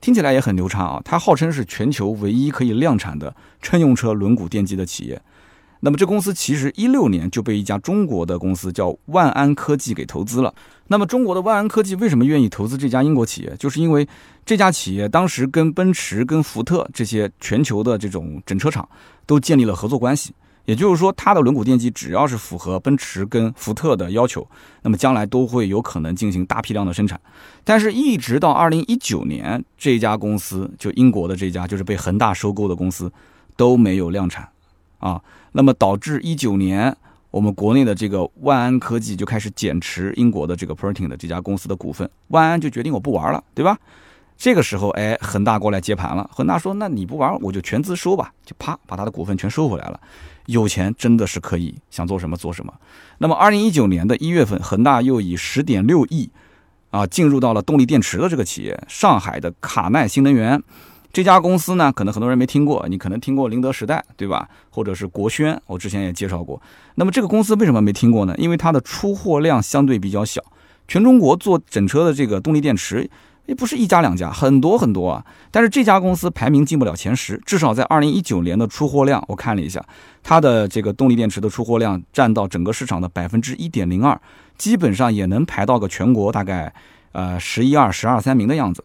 [0.01, 5.21] 听起来也很牛叉啊，它号称是全球唯一可以量产的乘用车轮毂电机的企业。
[5.81, 10.53] 那么这公司其实一六年就被一家中国的公司叫万安科技给投资了。
[10.87, 13.55] 那么中国的万安科技为什么愿意投资这家英国企业？
[13.57, 14.07] 就是因为
[14.45, 18.87] 这家企业当时跟奔驰、跟福特这些全球的这种整车厂
[19.25, 20.33] 都建立了合作关系。
[20.65, 24.47] 也就是说，它的轮毂电机只要是符合奔驰跟福特的要求，
[24.83, 27.19] 那么将来都会有可能进行大批量的生产。
[27.63, 33.11] 但是，一直到二零一九年，这家公司就英国的这家就是被恒大收购的公司
[33.57, 34.47] 都没有量产。
[35.01, 36.95] 啊，那么导致一九年
[37.31, 43.77] 我们国内的这个万安科技就开始减持英国的这个 Porting 的这家公司的股份，万安就决定我不玩了，对吧？
[44.37, 46.27] 这个时候，哎，恒大过来接盘了。
[46.33, 49.99] 恒大说：“那你不玩，我就全资收吧。”就啪，把他的股份全收回来了。
[50.47, 52.73] 有钱真的是可以想做什么做什么。
[53.19, 56.27] 那么，二零一九年的一月份，恒大又以十点六亿
[56.89, 60.63] 啊进入到了动力电池的这个企业——上海的卡耐新能源。
[61.13, 64.47] 这家公司呢，可能很多人没听过，你可能听过宁德时代，对吧？
[64.69, 66.61] 或者是国轩，我之前也介绍过。
[66.95, 68.33] 那么这个公司为什么没听过呢？
[68.37, 70.41] 因为它的出货量相对比较小，
[70.87, 73.09] 全中国做整车的这个动力电池
[73.45, 75.25] 也不是一家两家，很多很多啊。
[75.51, 79.83] 但是这家公司排名进不了前十，至少在二零一九年的出货量，我看了一下，
[80.23, 84.17] 它的这个动力电池的出货量占到整个市场的百分之一点零二，
[84.57, 86.73] 基本上也能排到个全国大概
[87.11, 88.81] 呃十一二、十二三名的样子。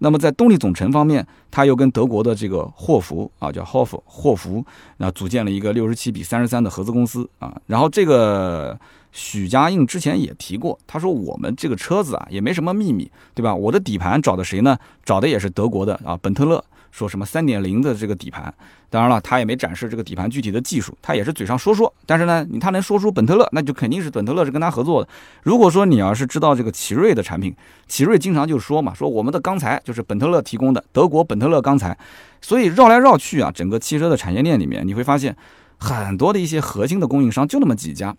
[0.00, 4.64] 那么在动力总成方面，它又跟德国的这个霍福啊，叫 Hof 霍福，
[4.96, 7.54] 那组建了一个六十七比三十三的合资公司啊。
[7.66, 8.78] 然后这个
[9.12, 13.54] 许家印之前也提过，他说我们这个车子啊也没什么秘密，对吧？
[13.54, 14.76] 我的底盘找的谁呢？
[15.04, 16.64] 找的也是德国的啊，本特勒。
[16.90, 18.52] 说什么三点零的这个底盘，
[18.88, 21.92] 当然了，他也没展示这个底盘具体的技术，他也是嘴上说说。
[22.04, 25.08] 但是呢，他能说出本特勒，那就肯定是本特勒是跟他合作的。
[25.42, 27.54] 如果说你要是知道这个奇瑞的产品，
[27.86, 31.96] 奇瑞经常就说嘛，说我们的钢材就是本特勒提供的，德国本特勒钢材。
[32.42, 35.36] 所以绕来绕去啊，整个汽车的产业链里面，你会发现
[35.78, 38.16] 很多的一些核心的供应商就那么几家，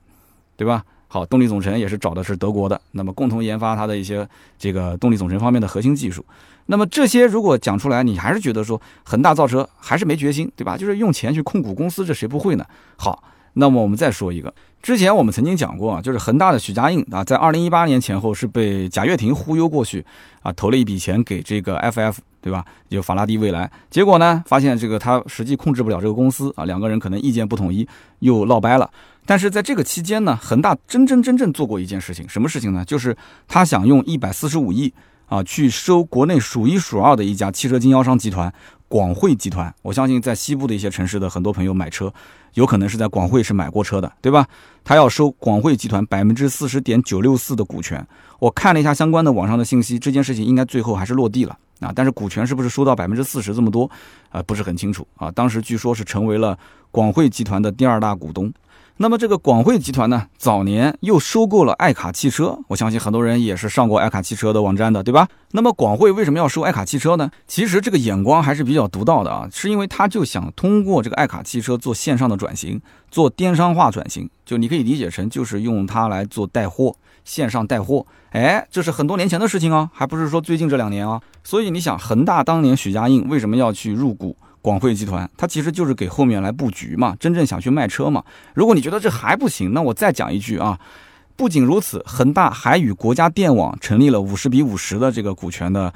[0.56, 0.84] 对吧？
[1.08, 4.26] 好，动力总成也是找的是德国的，那么共同研发它的一些
[4.58, 6.24] 这个动力总成方面的核心技术。
[6.72, 10.78] 那么这些如果讲出来，你还是觉得说恒大造车还是没决心，对吧？
[10.78, 12.66] 就是用钱去控股公司，这谁不会呢？
[12.96, 13.22] 好，
[13.56, 20.06] 那么我们再说一个，之前我们曾经讲过啊，就是恒大的许家印啊，在二零一八年前后是被贾跃亭忽悠过去
[20.42, 22.64] 啊，投了一笔钱给这个 FF，对吧？
[22.90, 27.86] 就法拉第未来，结果呢，发现这个他实际控制不了这个公司啊，两个人可能意见不统一，
[28.20, 28.90] 又闹掰了。
[29.26, 32.86] 但是在这个期间呢，恒大真真正正做过一件事情，什么事情呢？
[32.86, 33.14] 就是
[33.50, 34.94] 他想用一百四十五亿
[35.32, 38.54] 啊，去收国内数一数二的一家汽车经销商集团
[38.90, 39.74] 广汇集团。
[39.82, 42.14] 我相信在西部的一些城市的很多朋友买车，
[42.56, 44.46] 有可能是在广汇是买过车的，对吧？
[44.84, 48.06] 他要收广汇集团百分之四十点九六四的股权。
[48.40, 51.94] 我看了一下相关的网上的信息，这件事情应该最后还是落地了啊。
[51.96, 53.90] 但是股权是不是收到百分之四十这么多
[54.32, 54.44] 啊？
[54.44, 55.32] 不是很清楚啊。
[55.32, 56.60] 当时据说是成为了
[56.92, 58.52] 广汇集团的第二大股东。
[58.98, 65.28] 那么这个广汇集团呢，早年又收购了爱卡汽车，我相信很多人也是上过爱卡汽车的网站的，对吧？
[65.54, 67.32] 那么广汇为什么要收爱卡汽车呢？
[67.48, 78.06] 其实这个眼光还是比较独到的啊，是因为他就想通过这个爱卡汽车做线上的转型，做电商化转型，就你可以理解成就是用它来做带货，线上带货。
[78.30, 81.20] 哎，这是很多年前的事情啊，还不是说最近这两年啊。
[81.44, 84.38] 所以你想，恒大当年许家印为什么要去入股？
[84.62, 88.24] 广汇集团，它其实就是给后面来布局嘛，真正想去卖车嘛。
[88.54, 90.80] 如果你觉得这还不行，那我再讲一句啊，
[91.36, 95.92] 不仅如此，恒大还与国家电网成立了五十比五十的这个股权的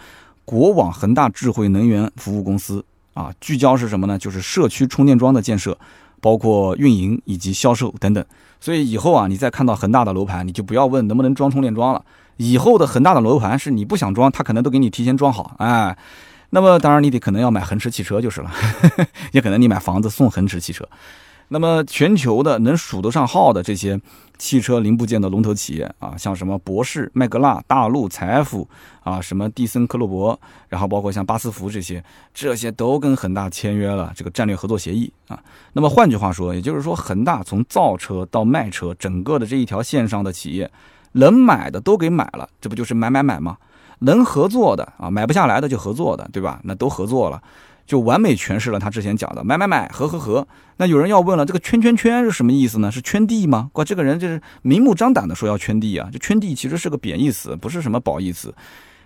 [0.45, 4.17] 国网恒大智慧能源服务公司啊，聚焦是什么呢？
[4.17, 5.78] 就是社区充电桩的建设，
[6.19, 8.25] 包括运营以及销售等等。
[8.60, 12.04] 所以以后啊，你再看到恒大的楼盘，你就不要问能不能装充电桩了。
[12.38, 15.95] 以后的恒大的楼盘是你不想装，他可能都给你提前装好，哎。
[16.51, 18.51] 那么当然，你得可能要买恒驰汽车就是了，
[19.34, 20.88] 也可能你买房子送恒驰汽车。
[21.49, 24.01] 那么全球的能数得上号的这些
[24.36, 28.67] 汽车零部件的龙头企业啊，像什么博世、麦格纳、大陆、财富
[29.03, 32.03] 啊，什么蒂森、克洛伯，然后包括像巴斯福这些，
[32.34, 35.39] 这些都跟恒大签约了这个战略合作协议啊。
[35.73, 40.71] 那么换句话说，也就是说，恒大从造车到卖车，整个的这一条线上的企业，
[41.12, 43.55] 能买的都给买了，这不就是买买买吗？
[43.99, 46.60] 能合作的啊，买不下来的就合作的，对吧？
[46.63, 47.41] 那都合作了，
[47.86, 50.47] 就完美诠释了他之前讲的买买买，合合合。
[50.77, 52.91] 那有人要问了，这个圈圈圈是什么意思呢？
[52.91, 53.69] 是圈地吗？
[53.71, 56.10] 怪这个人就是明目张胆的说要圈地啊！
[56.12, 58.53] 这圈地其实是个贬义词，不是什么褒义词。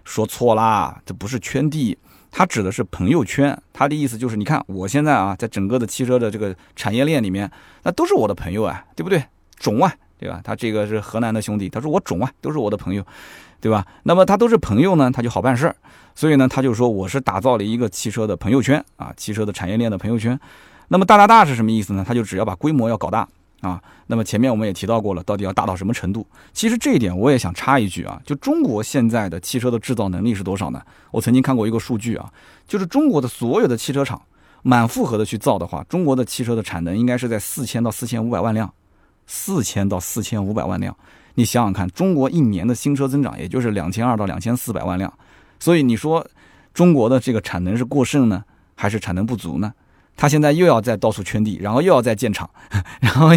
[0.04, 1.96] 说错啦，这不是圈地，
[2.32, 3.56] 他指的是朋友圈。
[3.72, 7.52] 他的意思就是，你看我现在啊，在整个的汽车的这个产业链里面，
[7.84, 9.24] 那都是我的朋友啊，对不对？
[9.60, 10.42] 种啊，对吧？
[10.44, 13.06] 他这个是河南的兄弟，他说我种啊，都是我的朋友。
[13.62, 13.86] 对吧？
[14.04, 15.76] 那么他都是朋友呢，他就好办事儿。
[16.16, 20.38] 所以呢，他就说我是打造了一个汽车的朋友圈啊，汽车的产业链的朋友圈。
[20.90, 22.04] 那么大大大是什么意思呢？
[22.06, 23.28] 他就只要把规模要搞大
[23.62, 23.82] 啊。
[24.08, 26.26] 那么前面我们也提到过了，到底要大到什么程度？
[26.52, 30.82] 其实这一点我也想插一句啊，就中国现在的汽车的制造能力是多少呢？
[31.12, 32.32] 我曾经看过一个数据啊，
[32.68, 34.22] 就是中国的所有的汽车厂
[34.64, 38.74] 满负荷的去造的话，中国的汽车的产能应该是在四千到四千五百万辆，
[39.28, 40.96] 四千到四千五百万辆。
[41.40, 45.14] 你想想看，中国一年的新车增长也就是两千二到两千四百万辆，
[45.58, 46.28] 所以你说
[46.74, 48.44] 中国的这个产能是过剩呢，
[48.76, 49.74] 还是产能不足呢？
[50.20, 52.50] 他现在又要再到处圈地，然后又要再建厂，
[53.00, 53.30] 然后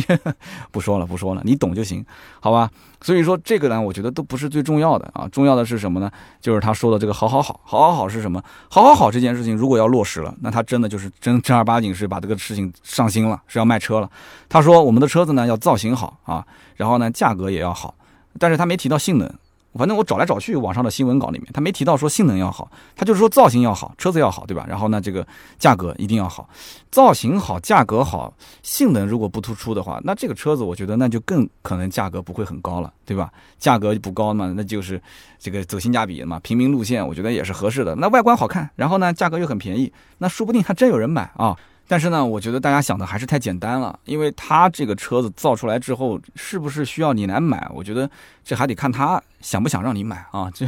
[0.73, 2.05] 不说了，不说了，你懂就行，
[2.41, 2.69] 好吧？
[3.01, 6.11] 所以说这个呢，我觉得都不是最重要的啊，重要的是什么呢？
[6.41, 14.11] 就是他说的这个“好好好，好好好”是什么？“好好好”这件事情如果要落实了，那他真的就是真正儿八经是把这个事情上心了，是要卖车了。
[14.49, 17.95] 他说我们的车子呢要造型好啊，然后呢价格也要好，
[18.41, 19.33] 但是他没提到性能。
[19.75, 24.67] 反正我找来找去，网上的新闻稿里面，他没提到说性能要好，他就是说造型要好，车子要好，对吧？
[24.69, 25.27] 然后呢，这个
[25.59, 26.49] 价格一定要好，
[26.91, 28.33] 造型好，价格好，
[28.63, 33.31] 性能如果不突出的话，那这个车子我觉得那就更可能价格不会很高了，对吧？
[33.59, 35.01] 价格不高嘛，那就是
[35.39, 37.95] 这个走性价比嘛，平民路线，我觉得也是合适的。
[37.95, 41.57] 那外观好看，然后呢，价格又很便宜，那说不定还真有人买啊。
[41.89, 47.71] 但是呢，我觉得大家想的还是太简单了，因为它这个车子造出来之后，是不是需要你来买？
[47.75, 48.09] 我觉得
[48.45, 50.51] 这还得看他想不想让你买啊。
[50.53, 50.67] 这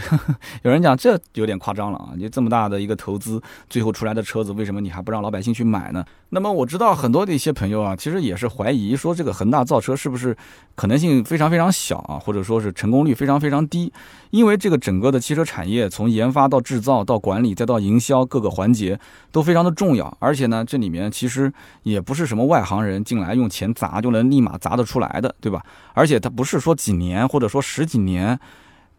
[0.62, 6.04] 有人讲这有点夸张了啊，你这么大的一个投资，最后出来的车子，为什么你还不让老百姓去买呢？
[6.30, 10.36] 那么我知道很多的一些朋友啊，其实也是怀疑说这个恒大造车是不是
[10.74, 13.92] 可能性非常非常小啊，或者说是成功率非常非常低，
[14.30, 18.98] 因为这个整个的汽车产业从研发到制造到管理再到营销各个环节
[19.30, 21.52] 都非常的重要，而且呢这里面其实
[21.84, 25.64] 也不是什么外行人进来用钱砸就能立马砸得出来的，对吧？
[25.92, 28.38] 而且它不是说几年或者说十几年。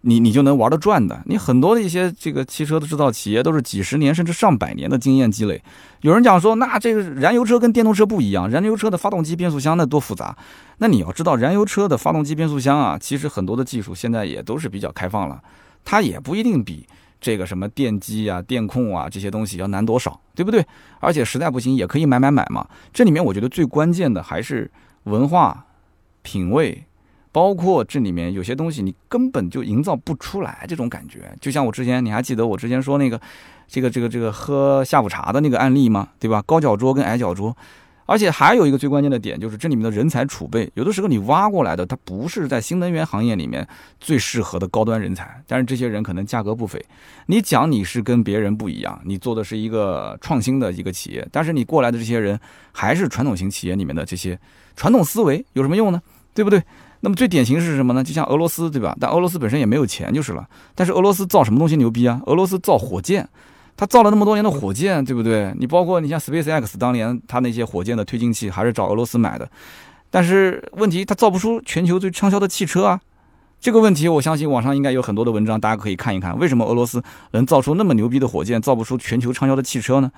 [0.08, 5.60] 你你就能玩得转的，你很多的一些这个汽车的制造企业都是几十年甚至上百年的经验积累。
[6.01, 10.38] 有人讲说，那这个燃油车跟电动车不一样，燃油车的发动机、变速箱那多复杂。
[10.78, 15.41] 那你要知道，燃油车的发动机、变速箱啊，其实很多的技术现在也都是比较开放了，
[15.84, 16.88] 它也不一定比
[17.19, 20.63] 这个什么电机啊、电控啊这些东西要难多少，对不对？
[20.99, 22.67] 而且实在不行也可以买买买嘛。
[22.93, 24.69] 这里面我觉得最关键的还是
[25.06, 25.65] 文化
[26.21, 26.86] 品味。
[27.36, 31.30] 包括这里面有些东西，你根本就营造不出来这种感觉。
[31.41, 33.19] 就像我之前，你还记得我之前说那个，
[33.67, 36.08] 这个这个这个喝下午茶的那个案例吗？
[36.17, 36.41] 对吧？
[36.43, 37.54] 高脚桌跟矮脚桌，
[38.06, 43.67] 而且还有一个最关键的点，就是这里面的人才储备，有的时候你挖过来的，它不是在新能源行业里面
[44.00, 46.81] 最适合的高端人才，但是这些人可能价格不菲。
[47.25, 52.40] 你讲你是跟别人不一样，你做的是一个创新的一个企业，但是你过来的这些人
[52.71, 54.40] 还是传统型企业里面的这些
[54.77, 56.02] 传统思维，有什么用呢？
[56.33, 56.63] 对不对？
[57.06, 58.03] 那么最典型是什么呢？
[58.03, 58.97] 就像俄罗斯，对吧？
[58.99, 60.43] 但俄罗斯本身也没有钱就是了。
[60.73, 62.19] 但是俄罗斯造什么东西牛逼啊？
[62.25, 63.29] 俄罗斯造火箭。
[63.77, 65.53] 他造了那么多年的火箭，对不对？
[65.60, 69.47] 你包括你像 SpaceX 当年他那些火箭的推进器还是找俄罗斯买的，
[70.10, 72.99] 但是问题他造不出全球最畅销的汽车啊。
[73.60, 80.12] 这个问题我相信网上应该有很多的文章，大家可以看一看，为什么俄罗斯能造出那么牛逼的火箭，造不出全球畅销的汽车呢？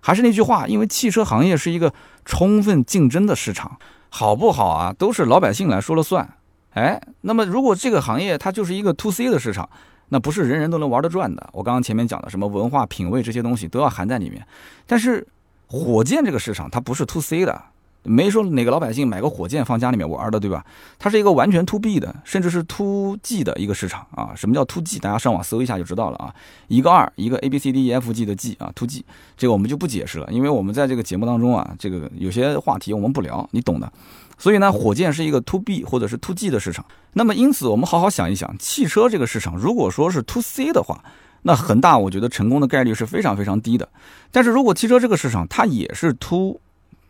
[0.00, 1.92] 还是那句话，因为汽车行业是一个
[2.24, 3.78] 充分竞争的市场，
[4.14, 6.28] 好不好啊，都是老百姓来说了算。
[6.74, 9.68] 哎，那么如果这个行业它就是一个 to C 的市场。
[10.14, 11.48] 那不是人人都能玩得转的。
[11.54, 14.46] 我刚刚前面讲的什么文化品味这些东西都要含在里面。
[14.86, 15.26] 但是
[15.66, 17.58] 火箭这个市场它不是 to C 的，
[18.04, 20.64] 没说哪个老百姓买个火箭放家里面玩的，对吧？
[20.98, 24.32] 它是一个完全 to B 的，甚至是 to G 的一个市场啊。
[24.34, 24.98] 什么叫 to G？
[24.98, 26.34] 大家上网搜一下就知道了啊。
[26.68, 29.04] 一个二，一个 A B C D E F G 的 G 啊，to G。
[29.36, 33.92] 这个我们就不解释了，因为我们在这个节目当中啊，这个有些话题我们不聊，你懂的。
[34.36, 36.84] 所以呢，火箭是一个 to B 或者是 to G 的市场。
[37.12, 41.04] 那么因此，我们好好想一想，汽车这个市场，如果说是 to C 的话，
[41.42, 43.88] 那恒大我觉得成功的概率是非常非常低的。
[44.32, 46.58] 但是如果汽车这个市场它也是 to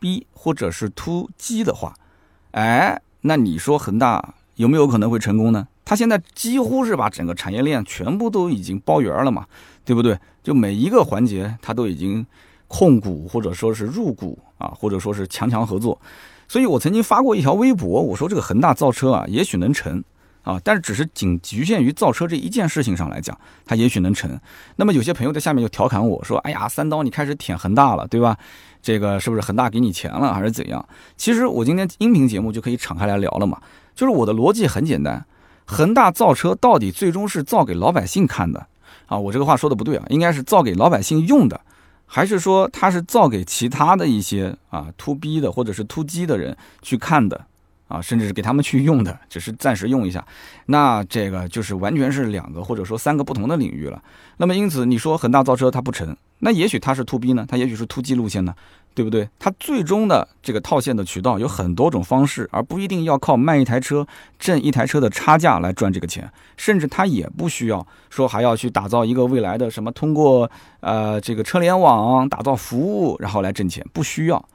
[0.03, 1.95] B 或者是 to G 的话，
[2.51, 5.69] 哎，那你说恒大有没有可能会成功呢？
[5.85, 9.47] 它现在几乎是把整个产业链全部都已经包圆了嘛，
[9.85, 10.19] 对不对？
[10.43, 12.27] 就每一个环节它都已经
[12.67, 16.01] 控股或者说是入股啊，或者说是强强合作。
[16.49, 20.03] 所以我曾经发过一条微博，我说这个恒大造车啊，也许能成
[20.43, 24.39] 啊，但是只是仅局限于造车这一件事情上来讲，它也许能成。
[24.77, 28.37] 那么有些朋友在下面就调侃我说：“哎呀，三刀你开始舔恒大了，对吧？
[28.83, 30.85] 这个是不是恒大给你钱了，还是怎样？”
[31.17, 33.59] 其实我今天音频节目就可以敞开来聊了嘛，
[33.95, 35.25] 就是我的逻辑很简单，
[35.65, 38.67] 恒大造车到底最终是造给老百姓看的
[39.07, 39.17] 啊？
[39.17, 41.61] 我这个话说的不对啊，应该是造给老百姓用的。
[42.05, 47.47] 还是说它是造给其他的一些啊 to B 的或者是 to G 的人去看的
[47.89, 50.25] 啊，甚至是给他们去用的，只是暂时用一下。
[50.67, 54.03] 那这个就是完全是两个或者说三个不同的领域了。
[54.37, 58.55] 那么因此你说恒大造车它不成，那也许它是 to B 呢，它也许是 to G 路线呢。
[58.95, 59.27] 对不对？
[59.39, 64.07] 它最终的这个套现的渠道有很多种方式，而不一定要靠卖一台车
[64.39, 74.47] 挣一台车的差价来赚这个钱，甚至它也不需要说还要去打造一个未来的什么通过呃这个车联网打造服务然后来挣钱，不需要，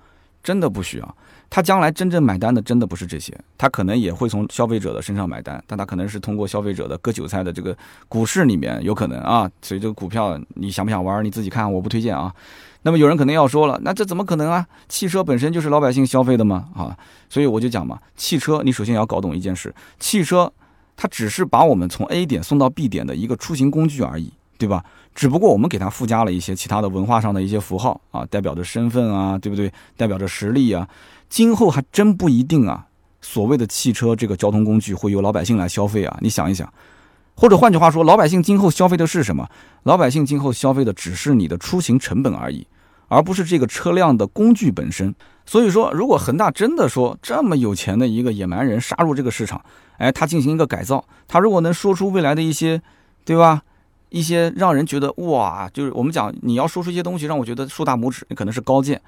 [0.43, 1.15] 真的不需要。
[1.49, 7.75] 他将来真正买单的真的不是这些，他可能也会从消费者的身上买单，但他可能是通过消费者的割韭菜的这个
[8.09, 9.49] 股市里面有可能啊。
[9.61, 11.23] 所以这个股票你想不想玩？
[11.23, 12.33] 你自己看，我不推荐啊。
[12.83, 14.65] 那么有人可能要说了，那这怎么可能啊？
[14.87, 16.69] 汽车本身就是老百姓消费的吗？
[16.75, 16.95] 啊，
[17.29, 20.51] 所以我就讲嘛，汽车你首先要搞懂一件事，汽车
[20.95, 24.83] 它只是把我们从 A 点送到 B 点的一个出行工具而已，对吧？
[25.13, 29.71] 只不过我们给它附加了一些其他的文化上的一些符号啊，代表着身份啊，对不对？
[29.97, 30.87] 代表着实力啊，
[31.29, 32.87] 今后还真不一定啊。
[33.21, 36.71] 所谓的汽车这个交通工具会由老百姓来消费啊，你想一想。
[37.35, 39.47] 或者换句话说，老百姓今后消费的是什么？
[39.83, 42.65] 老百姓今后消费的只是你的出行成本而已。
[43.09, 45.15] 而不是这个车辆的工具本身。
[45.45, 49.63] 所以说，如果恒大真的说这么有钱的一个野蛮人杀入这个市场，
[49.97, 52.81] 哎，他进行一个改造，他如果能说出未来的一些，
[53.23, 53.61] 对吧？
[54.09, 59.01] 一些让人觉得哇，就是我们讲你要说出一些东西，让我觉得竖大拇指，那可能是高见。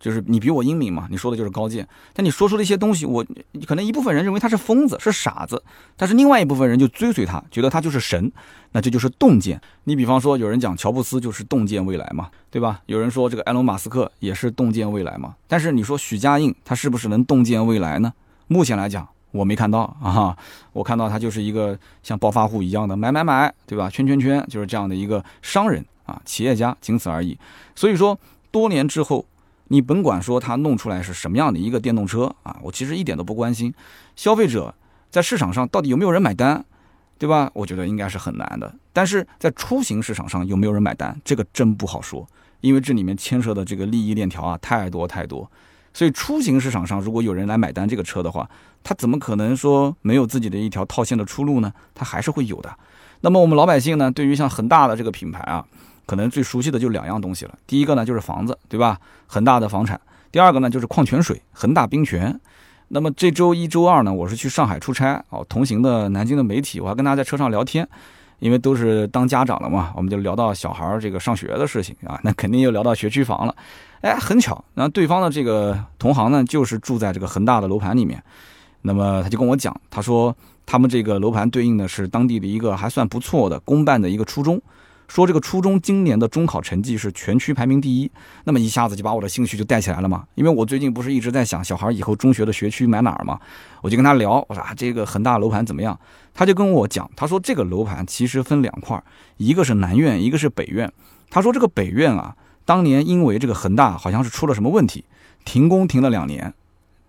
[0.00, 1.86] 就是你比我英明嘛，你说的就是高见。
[2.14, 3.24] 但你说出的一些东西，我
[3.66, 5.62] 可能一部分人认为他是疯子，是傻子，
[5.96, 8.32] 但是另外一部分人就追随他，觉得他就是神。
[8.72, 9.60] 那这就是洞见。
[9.84, 12.80] 你比方说，有人讲乔布斯就是洞见未来嘛，对吧？
[12.86, 15.34] 有人说这个埃隆·马斯克也是洞见未来嘛。
[15.46, 18.12] 但是你说许家印他是不是能洞见未来呢？
[18.46, 20.36] 目前来讲，我没看到啊。
[20.72, 23.90] 我看到他就是一个像暴发户一样的买买买，对吧？
[23.90, 27.36] 圈圈圈，就是这样的一个商人啊，企业家，仅此而已。
[27.74, 28.18] 所以说，
[28.50, 29.26] 多年之后。
[29.72, 33.72] 你甭管说它弄出来是什么样的一个电动车啊，我其实一点都不关心。
[34.16, 34.74] 消费者
[35.10, 36.64] 在市场上到底有没有人买单，
[37.18, 37.48] 对吧？
[37.54, 38.74] 我觉得应该是很难的。
[38.92, 42.28] 但是在出行市场上有没有人买单，这个真不好说，
[42.60, 45.48] 因为这里面牵涉的这个利益链条啊太多太多。
[45.94, 48.50] 所以出行市场上如果有人来买单这个车的话，
[48.82, 51.72] 他怎么可能说没有自己的一条套现的出路呢？
[51.94, 52.76] 他还是会有的。
[53.20, 55.64] 那么我们老百姓呢，对于像恒大的这个品牌啊。
[56.10, 57.56] 可能最熟悉的就两样东西了。
[57.68, 58.98] 第一个呢就是房子，对吧？
[59.28, 60.00] 恒大的房产。
[60.32, 62.36] 第二个呢就是矿泉水，恒大冰泉。
[62.88, 67.88] 那么这周一周二呢，我是去上海出差哦，同行的南京的媒体，我还跟大家在车上聊天。
[68.40, 73.54] 因为都是当家长了嘛，我们就聊到小孩儿这个上学的事情啊， 那肯定又聊到学区房了。
[74.00, 78.20] 哎，很巧，然后对方的这个同行呢，就是住在这个恒大的楼盘里面，
[78.82, 80.34] 那么他就跟我讲，他说
[80.66, 84.60] 他们这个楼盘对应的是当地的一个还算不错的公办的一个初中。
[85.10, 88.08] 说这个初中今年的中考成绩是全区排名第一，
[88.44, 90.24] 那么一下子就把我的兴趣就带起来了嘛。
[90.36, 93.36] 因为我最近不是一直在想小孩以后中学的学区买哪儿嘛，
[93.82, 95.98] 我就跟他聊，我说啊这个恒大楼盘怎么样？
[96.32, 99.02] 他就跟我讲，他说这个楼盘其实分两块，
[99.36, 100.88] 一个是南院，一个是北院。
[101.28, 105.04] 他说这个北院啊，当年因为这个恒大好像是出了什么问题，
[105.44, 106.54] 停工停了两年，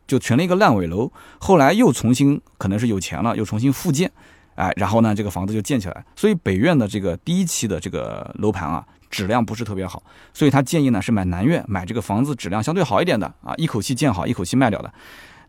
[0.08, 4.12] 就成了一个烂尾楼，后来又重新可能是有钱了，又重新复建。
[4.56, 6.06] 哎，然后呢，这个房子就建起来。
[6.16, 10.02] 所以北苑的这个第一期的这个楼盘啊，质量不是特别好，
[10.34, 14.94] 所以他建议呢是买南苑，买这个房子质量相对好一点的啊，一口气建好，一口气卖掉的。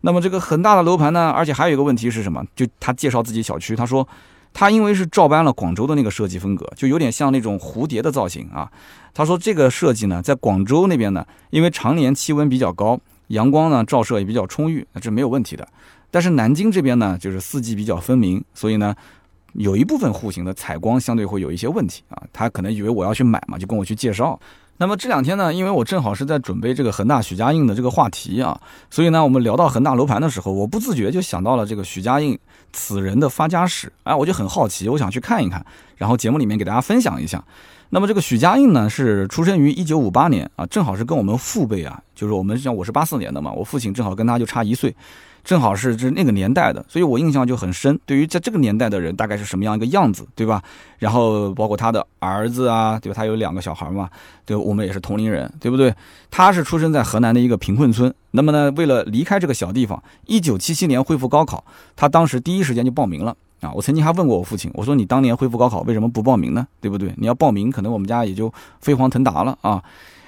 [0.01, 2.43] 那么这个很大的楼盘呢，而且还有一个问题是什么？
[2.55, 4.05] 就他介绍自己小区，他说
[4.51, 8.69] 他因为是照搬了广州的那个设计风格，就有点像那种蝴蝶的造型啊。
[9.13, 15.65] 他说这个设计呢，在广州那边呢，因为常年气温比较高，阳光呢照射也比较充裕，那这没有问题的。
[16.13, 18.93] 但是南京这边呢，就是四季比较分明，所以呢，
[19.53, 22.21] 有一部分户型的采光相对会有一些问题啊。
[22.31, 24.39] 他可能以为我要去买嘛，就跟我去介绍。
[24.77, 28.61] 那么这两天呢，因为我正好是在准备这个恒大许家印的这个话题啊，
[28.91, 32.37] 所以呢，我们聊到恒大楼盘的时候，我不自觉就想到了这个许家印
[32.71, 35.65] 此人的发家史，哎，我就很好奇，我想去看一看，
[35.97, 37.43] 然后节目里面给大家分享一下。
[37.89, 44.95] 那么这个许家印呢，是出生于一九五八年啊，正好是跟我们父辈啊，就是我们像我是八四年的嘛，我父亲正好跟他就差一岁。
[45.43, 47.99] 正好是这那个年代的，所以我印象就很深。
[48.05, 50.63] 对于在这个年代的人，大概是什么样一个样子，对吧？
[50.99, 53.15] 然后包括他的儿子啊，对吧？
[53.15, 54.09] 他有两个小孩嘛，
[54.45, 55.93] 对，我们也是同龄人，对不对？
[56.31, 58.13] 他是出生在河南的一个贫困村。
[58.31, 61.63] 那么呢，为了离开这个小地方，一九七七年恢复高考，
[61.95, 63.71] 他当时第一时间就报名了啊！
[63.73, 66.65] 我曾经还问过我父亲，我说你当年恢复高考为什么不报名呢？
[66.79, 67.13] 对不对？
[67.17, 69.83] 你要报名，可能我们家也就飞黄腾达了啊。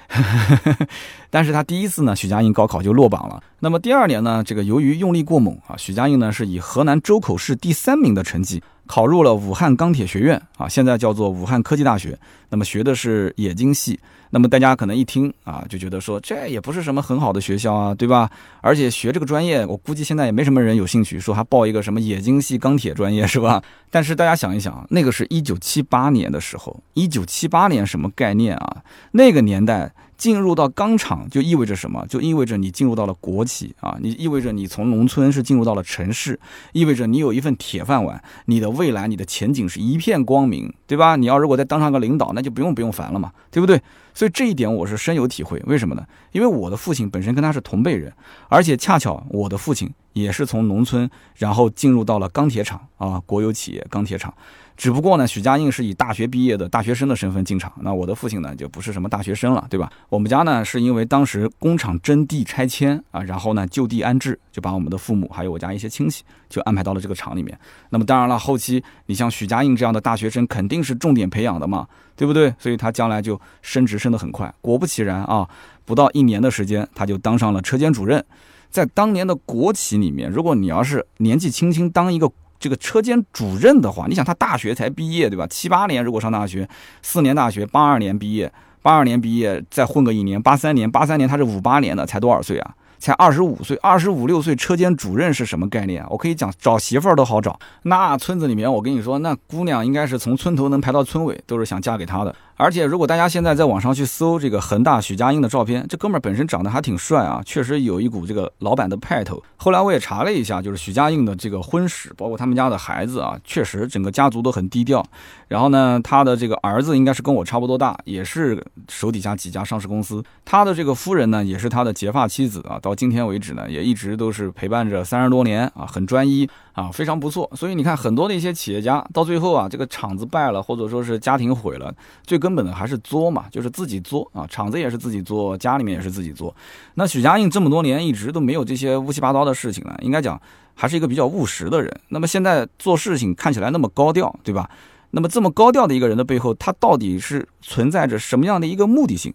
[1.30, 3.42] 但是他第一次呢，许家印高考就落榜了。
[3.60, 12.18] 那么第二年呢，这个由于用力过猛啊，许家印呢是以河南周口市第三名的成绩考入了武汉钢铁学院啊，现在叫做武汉科技大学。
[12.48, 13.98] 那么学的是冶金系。
[14.30, 18.28] 那么大家可能一听啊，就觉得说这也不是什么很好的学校啊，对吧？
[18.60, 23.62] 而且学这个专业，我估计现在也没什么人有兴趣，说还报一个什么冶金系钢铁专业是吧？
[23.90, 28.82] 但是大家想一想，那个是一九七八年的时候，一九七八年什么概念啊？
[29.12, 29.92] 那个年代。
[30.16, 32.04] 进入到钢厂就意味着什么？
[32.08, 33.96] 就意味着你进入到了国企啊！
[34.00, 36.38] 你意味着你从农村是进入到了城市，
[36.72, 41.16] 意味着你有一份铁饭碗，你的未来、你的前景是一片光明，对吧？
[41.16, 43.80] 你要如果再当上个领导，那就不用不用烦了嘛，对不对？
[44.14, 45.62] 所以这一点我是深有体会。
[45.66, 46.02] 为什么呢？
[46.32, 48.12] 因为我的父亲本身跟他是同辈人，
[48.48, 54.32] 而且恰巧我的父亲也是从农村，然后进入到了钢铁厂啊，国有企业钢铁厂。
[54.76, 59.90] 只不过呢，许家印是以大学毕业的大学生的身份进场，那我的父亲呢就不是什么大学生了，对吧？
[60.10, 67.58] 我们家呢是因为当时工厂征地拆迁啊，然后呢就地安置，就把我们的父母还有我家一些亲戚就安排到了这个厂里面。
[67.88, 72.54] 那么当然了，后期你像许家印这样的大学生肯定是重点培养的嘛，对不对？
[72.58, 74.52] 所以他将来就升职升得很快。
[74.60, 75.48] 果不其然啊，
[75.86, 78.22] 不到一年的时间，他就当上了车间主任。
[78.68, 82.30] 在当年的国企里面，如果你要是年纪轻轻当一个。
[82.58, 85.46] 这个车间主任的话，你想他大学才毕业，对吧？
[85.46, 86.68] 七八年如果上大学，
[87.02, 88.52] 四年大学，八二年毕业，
[88.82, 92.74] 八二年毕业再混个一年，八三年，八三年他是五八年的，才多少岁啊？
[92.98, 96.02] 才二十五岁，二十五六岁车间主任是什么概念？
[96.08, 97.58] 我可以讲，找媳妇儿都好找。
[97.82, 102.34] 那村子里面，我跟你说，那姑娘应该是从村头能排到村尾，都是想嫁给他的。
[102.58, 109.42] 而且，如果大家现在在网上去搜这个恒大许家印的照片，这哥们儿本身长得还挺帅啊，确实有一股这个老板的派头。
[109.56, 115.04] 后来我也查了一下，就是许家印的这个婚史，包括他们家的孩子啊，确实整个家族都很低调。
[115.48, 120.24] 然后呢，他的这个儿子应该是跟我差不多大，也是手底下几家上市公司。
[120.44, 126.48] 他的这个夫人呢，也是他的结发妻子啊，到今天为止呢，也一直都是陪伴着三十多年啊，很专一。
[126.76, 127.50] 啊，非常不错。
[127.56, 131.90] 所以你看，很多的一些企业家到最后啊，这个厂子败了，或者说是家庭毁了，
[132.26, 134.46] 最根本的还是作嘛，就是自己作啊。
[134.46, 136.54] 厂子也是自己作，家里面也是自己作。
[136.94, 140.40] 那许家印这么多年一直都没有这些乌七八糟的事情啊，应该讲
[140.74, 141.92] 还是一个比较务实的人。
[142.10, 144.70] 那么现在做事情看起来那么高调，对吧？
[145.10, 149.34] 那么这么高调的一个人的背后，他到底是存在着什么样的一个目的性？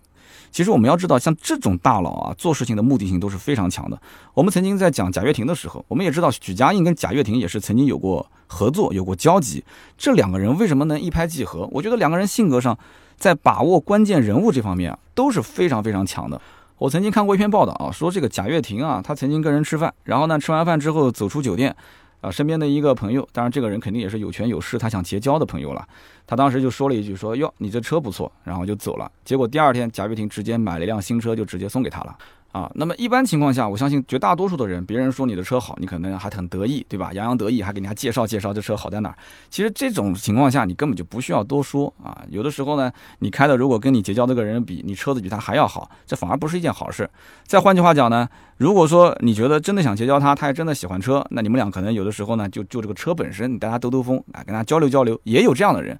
[0.51, 4.01] 其实我们要知道，像这种大佬啊，做事情的目的性都是非常强的。
[4.33, 9.63] 我们曾经在讲贾跃亭的时候，我们也知道许家印跟贾跃亭也是曾经有过合作、有过交集。
[9.97, 11.67] 这两个人为什么能一拍即合？
[11.71, 12.77] 我觉得两个人性格上，
[13.17, 16.41] 在把握关键人物这方面啊，都是非常非常强的。
[16.77, 21.75] 我曾经看过一篇报道啊，说这个贾跃亭啊，他曾经跟人吃饭，然后呢，吃完饭之后走出酒店，
[22.21, 25.85] 啊，身边的一个朋友，当然这个人肯定也是有权有势，他想结交的朋友了。
[26.25, 29.11] 他当时就说了一句说哟，你这车不错，然后就走了。
[29.25, 32.17] 结果第二天贾跃亭直接买了一辆新车，就直接送给他了。
[32.51, 37.11] 啊，那么一般情况下，我相信绝大多数的人，别人说你的车好，你可能还很得意，对吧？
[37.13, 39.15] 洋洋得意，还给人家介绍介绍这车好在哪儿。
[39.49, 42.21] 其实这种情况下，你根本就不需要多说啊。
[42.29, 47.09] 有的时候呢，你开的如果跟你结交这个人比，你车子比他还要好，这反而不是一件好事。
[47.45, 48.27] 再换句话讲呢，
[48.57, 55.97] 如果说你觉得真的想结交他，他也真的喜欢车，那你们俩可能有的时候呢，就就这个车本身，你带他兜兜风，啊，跟他交流交流，也有这样的人。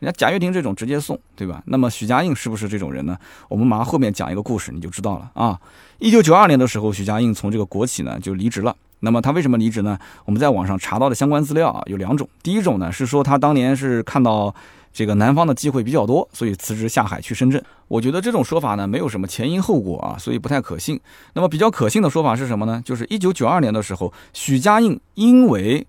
[0.00, 1.62] 人家贾跃亭这种直接送，对吧？
[1.66, 3.16] 那么许家印是不是这种人呢？
[3.48, 5.58] 我们马上后面讲一个故事，你就知道了啊。
[5.98, 8.74] 一九九二年的时候，许家印从这个国企呢就离职了。
[9.00, 9.98] 那么他为什么离职呢？
[10.24, 12.28] 我们在网上查到的相关资料啊有两种。
[12.42, 14.54] 第一种呢是说他当年是看到
[14.92, 17.62] 这个南方的机会比较多，所以辞职下海去深圳。
[17.86, 20.98] 我觉得这种说法呢没有什么前因后果啊，所以不太可信。
[21.34, 22.82] 那么比较可信的说法是什么呢？
[22.84, 25.86] 就是一九九二年的时候，许家印因为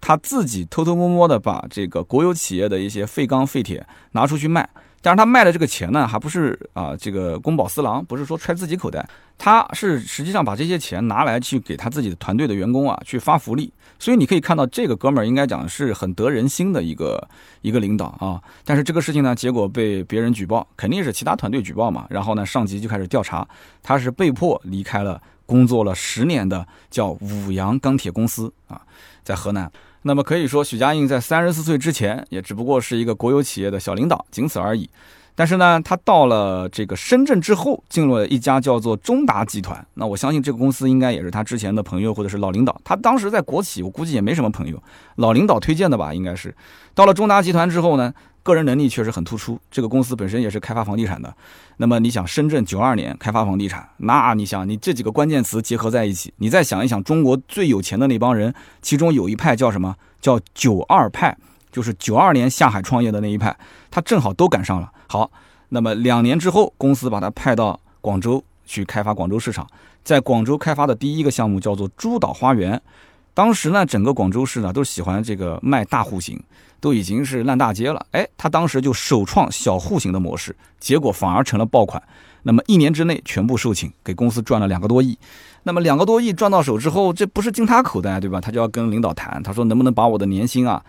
[0.00, 4.68] 他自己偷偷摸摸的把这个国有企业的一些废钢废铁拿出去卖，
[5.02, 17.28] 但是他卖的这个钱呢，还不是啊这个公保私囊，不是说揣自己口袋，他是实际上把这些钱拿来去给他自己的团队的员工啊去发福利，所以你可以看到这个哥们儿应该讲是很得人心的一个
[17.60, 23.46] 一个领导啊，但是这个事情呢，结果被别人举报，肯定是其他团队举报嘛，然后呢上级就开始调查，
[23.82, 28.80] 他是被迫离开了工作了十年的叫五羊钢铁公司啊，
[29.22, 29.70] 在河南。
[30.02, 34.88] 那么可以说，许家印在三十四岁之前，也只不过是一个国有企业的小领导，仅此而已。
[35.34, 39.86] 但是呢，他到了这个深圳之后，进入了一家叫做中达集团。
[39.94, 42.80] 那我相信这个公司应该也是他之前的朋友或者是老领导。
[42.82, 44.82] 他当时在国企，我估计也没什么朋友，
[45.16, 46.52] 老领导推荐的吧，应该是。
[46.94, 48.12] 到了中达集团之后呢？
[48.48, 51.32] 个人能力确实很突出，这个公司本身也是开发房地产的。
[51.76, 59.94] 那么你想，深圳九二年开发房地产，那你想，你这几个关键词结合在一起，你再想一想，中国最有钱的那帮人，其中有一派叫什么？
[60.22, 61.36] 叫九二派，
[61.70, 63.54] 就是九二年下海创业的那一派，
[63.90, 64.90] 他正好都赶上了。
[65.06, 65.30] 好，
[65.68, 69.66] 那么两年之后，公司把他派到广州去开发广州市场，
[70.02, 72.80] 在广州开发的第一个项目叫做珠岛花园。
[73.38, 76.36] 当时呢，整个广州市呢都喜欢这个卖大户型。
[76.80, 82.00] 都已经是烂大街了，哎，他当时就首创小户型的模式，结果反而成了爆款。
[82.44, 85.18] 那么一年之内全部售罄，给公司赚了两个多亿。
[85.64, 88.40] 那么两个多亿赚到手之后，这不是进他口袋，对吧？
[88.40, 90.80] 他就要跟领导谈，他说能不能把我的年薪啊，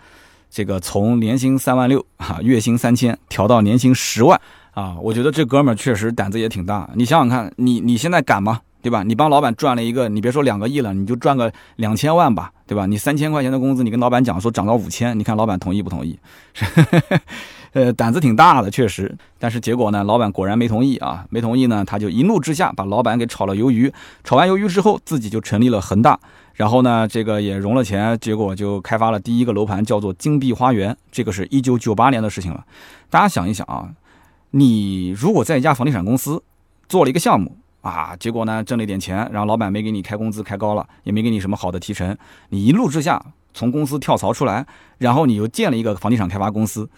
[0.48, 4.40] 这个从年薪三万六啊，月薪三千调到年薪十万
[4.70, 4.96] 啊？
[5.00, 6.88] 我觉得这哥们儿确实胆子也挺大。
[6.94, 8.60] 你想想看，你你现在敢吗？
[8.82, 9.02] 对吧？
[9.02, 12.86] 你帮老板赚了一个，你别说两个亿了，你就赚个两千万吧，对吧？
[12.86, 16.18] 你三千块钱的工资，你跟老板讲说涨到五千，你看老板同意不同意？
[17.72, 19.16] 呃，胆子挺大的，确实。
[19.38, 23.92] 但是结果呢，老板果然没同意啊，没同意呢，他就一怒之下把老板给炒了鱿鱼。
[24.24, 26.18] 炒完鱿鱼之后，自己就成立了恒大，
[26.54, 30.96] 然后呢，这个也融了钱，结果就开发了第一个楼盘，叫做金碧花园。
[31.12, 32.64] 这个是一九九八年的事情了。
[33.08, 33.90] 大家想一想啊，
[34.50, 36.42] 你如果在一家房地产公司
[36.88, 37.56] 做了一个项目。
[37.82, 42.16] 啊，结果呢，挣了一点钱，然后老板没给你开工资开高了，也没给你什么好的提成，
[42.50, 43.24] 你一怒之下
[43.54, 44.66] 从公司跳槽出来，
[44.98, 46.88] 然后你又建了一个房地产开发公司，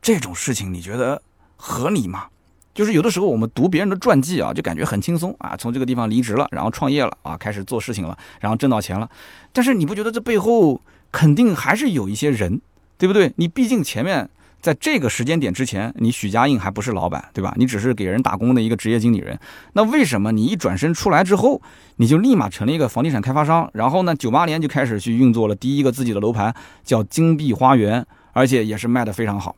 [0.00, 1.20] 这种事情你觉得
[1.56, 2.26] 合理吗？
[2.72, 9.10] 就是有的时候我们读别人的传记啊，就感觉很轻松啊，从这个地方离职了，然后创业了啊，开始做事情了，然后挣到钱了，
[9.52, 12.60] 但是你不觉得这背后肯定还是有一些人，
[12.96, 13.32] 对不对？
[13.36, 14.30] 你毕竟前面。
[14.62, 17.52] 在这个时间点之前，你许家印还不是老板，对吧？
[17.56, 19.36] 你只是给人打工的一个职业经理人。
[19.72, 21.60] 那为什么你一转身出来之后，
[21.96, 23.68] 你就立马成了一个房地产开发商？
[23.74, 26.54] 然后呢，九八年就开始去运作了第一个自己的楼盘，
[26.84, 29.56] 叫金碧花园，而且也是卖的非常好，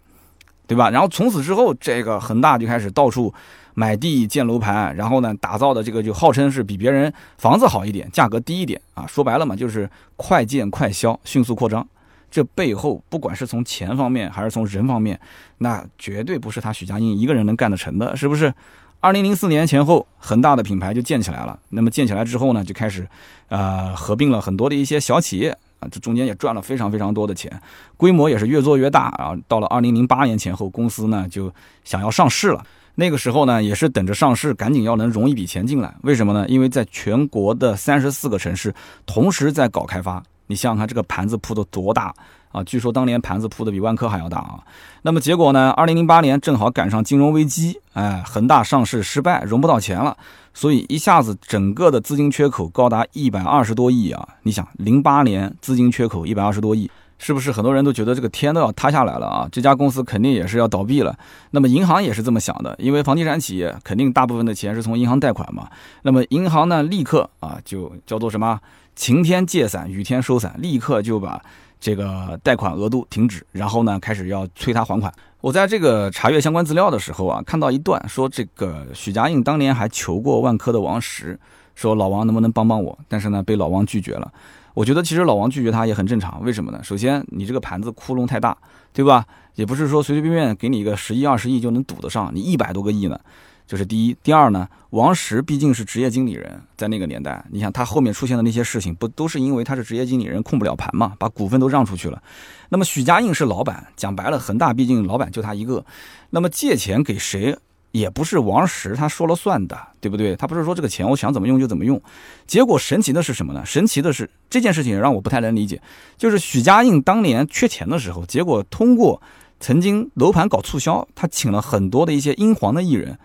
[0.66, 0.88] 对吧？
[0.88, 3.34] 然后从此之后，这个恒大就开始到处
[3.74, 9.06] 买地建楼盘，然后呢，打造的这个就号称是比别人房子好一点，价格低一点啊。
[9.06, 11.86] 说白了嘛，就是快建快销，迅速扩张。
[12.34, 15.16] 这背后，不管是从钱方面还是从人方面，
[15.58, 18.52] 那绝对不是他许家印一个人能干得成的，是不是？
[18.98, 21.56] 二零零四年前后，恒大的品牌就建起来了。
[21.68, 23.06] 那么建起来之后呢，就开始，
[23.50, 27.48] 呃，合并了很多的一些小企业啊，这中间也赚了非常非常多的钱，
[27.96, 29.38] 规模也是越做越大啊。
[29.46, 31.54] 到了二零零八年前后，公司呢就
[31.84, 32.66] 想要上市了。
[32.96, 35.94] 那个时候呢，也是等着上市，赶紧要能融一笔钱进来。
[36.02, 36.48] 为什么呢？
[36.48, 38.74] 因为在全国的三十四个城市
[39.06, 40.20] 同时在搞开发。
[40.46, 42.14] 你想想看，这个盘子铺的多大
[42.52, 42.62] 啊！
[42.64, 44.60] 据说当年盘子铺的比万科还要大啊。
[45.02, 45.70] 那么结果呢？
[45.70, 50.16] 二零零八年正好赶上金融危机，哎，恒大上市失败，融不到钱了，
[50.52, 54.28] 所以一下子整个的资金缺口高达一百二十多亿啊！
[54.42, 59.48] 你想，零八年资金缺口一百二十多亿，是不是很多人都觉得这个天都要塌下来了啊？
[59.50, 61.16] 这家公司肯定也是要倒闭了。
[61.50, 65.68] 那么银行也是这么想的，因为房地产企业肯定大部分的钱是从银行贷款嘛。
[66.02, 68.60] 那么银行呢，立刻啊就叫做什么
[68.94, 71.42] 晴天借伞，雨天收伞，立刻就把
[71.80, 75.12] 这个贷款额度停止，然后呢开始要催他还款。
[75.40, 81.38] 我在这个查阅相关资料的时候啊，看到一段说这个许家印当年还求过万科的王石，
[81.74, 84.32] 说老王能不能帮帮我，但是呢被老王拒绝了。
[84.72, 86.80] 我觉得其实老王拒绝他也很正常，为什么呢？
[86.82, 88.56] 首先，你这个盘子窟窿太大，
[88.92, 89.24] 对吧？
[89.54, 93.20] 也不是说随随便便给你一个十亿、二十亿就能堵得上，你一百多个亿呢，
[93.66, 94.16] 这是第一。
[94.22, 102.22] 第二呢，王石毕竟是职业经理人，在那个年代，你想他后面出现的那些事情，不都是因为他是职业经理人控不了盘嘛，把股份都让出去了。
[102.68, 105.84] 那么许家印是老板，讲白了，恒大毕竟老板就他一个，
[106.30, 107.56] 那么借钱给谁？
[107.92, 110.34] 也不是王石他说了算的，对不对？
[110.34, 112.02] 他不是说这个钱我想怎么用就怎么用。
[112.44, 113.64] 结果神奇的是什么呢？
[113.64, 115.80] 神奇的是这件事情让我不太能理解。
[116.16, 119.22] 就是许家印当年缺钱的时候，结果通过
[119.60, 123.16] 曾经楼盘搞促销，他请了很多的一些英皇的艺人。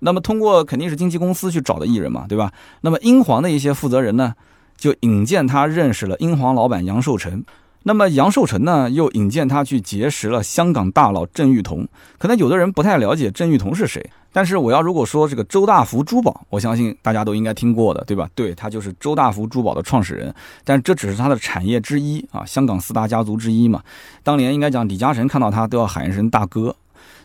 [0.00, 2.52] 那么通过肯定是经纪公司去找的艺人嘛，对吧？
[2.82, 4.34] 那么英皇的一些负责人呢，
[4.76, 7.44] 就引荐他认识了英皇老板杨受成。
[7.84, 11.86] 那么杨受成呢，又引荐他去结识了香港大佬郑裕彤。
[12.18, 14.04] 可能有的人不太了解郑裕彤是谁。
[14.30, 18.28] 但是我要如果说这个周大福珠宝，我相信大家都应该听过的，对吧？
[18.34, 20.32] 对他就是周大福珠宝的创始人，
[20.64, 23.82] 但这只是他的产业之一啊，香港四大家族之一嘛。
[24.22, 26.74] 当年应该讲李嘉诚看到他都要喊一声大哥。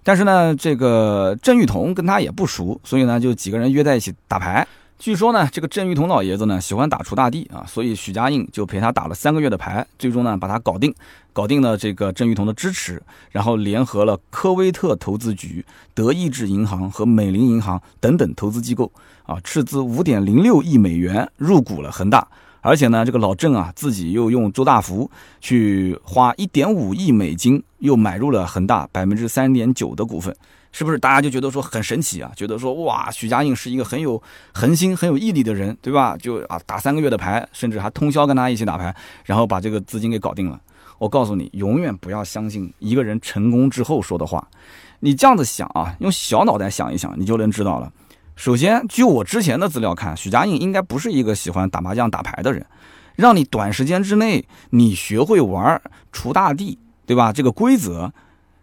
[0.04, 4.68] 但是呢，这个郑裕彤跟他也不熟，所以呢就几个人约在一起打牌。
[5.00, 10.94] 据说呢，这个郑裕彤老爷子呢喜欢打锄大地啊，所以许家印就陪他打了三个月的牌，最终呢把他搞定，
[11.34, 13.02] 搞定了这个郑裕彤的支持，
[13.32, 18.90] 然后联合了科威特投资局、德意志银行和美林银行等等投资机构
[19.26, 22.26] 啊，斥资五点零六亿美元入股了恒大，
[22.64, 30.36] 而且呢，这个老郑啊自己又用周大福去花一点五亿美金，又买入了恒大百分之三点九的股份。
[30.72, 32.32] 是不是大家就觉得说很神奇啊？
[32.36, 34.20] 觉得说哇，许家印是一个很有
[34.54, 36.18] 恒心、很有毅力的人，对吧？
[36.18, 40.60] 就啊打三个月的牌，甚至还通宵跟他一起打牌，然后把这个资金给搞定了。
[40.98, 44.48] 我告诉你，永远不要相信一个人成功之后说的话。
[45.00, 47.92] 你这样子想啊，用小脑袋想一想，你就能知道了。
[48.36, 52.66] 首先，据我之前的资料看，许家印应该不是一个喜欢打麻将、打牌的人。
[53.16, 55.80] 让你短时间之内你学会玩
[56.12, 57.32] 锄大地，对吧？
[57.32, 58.12] 这个规则。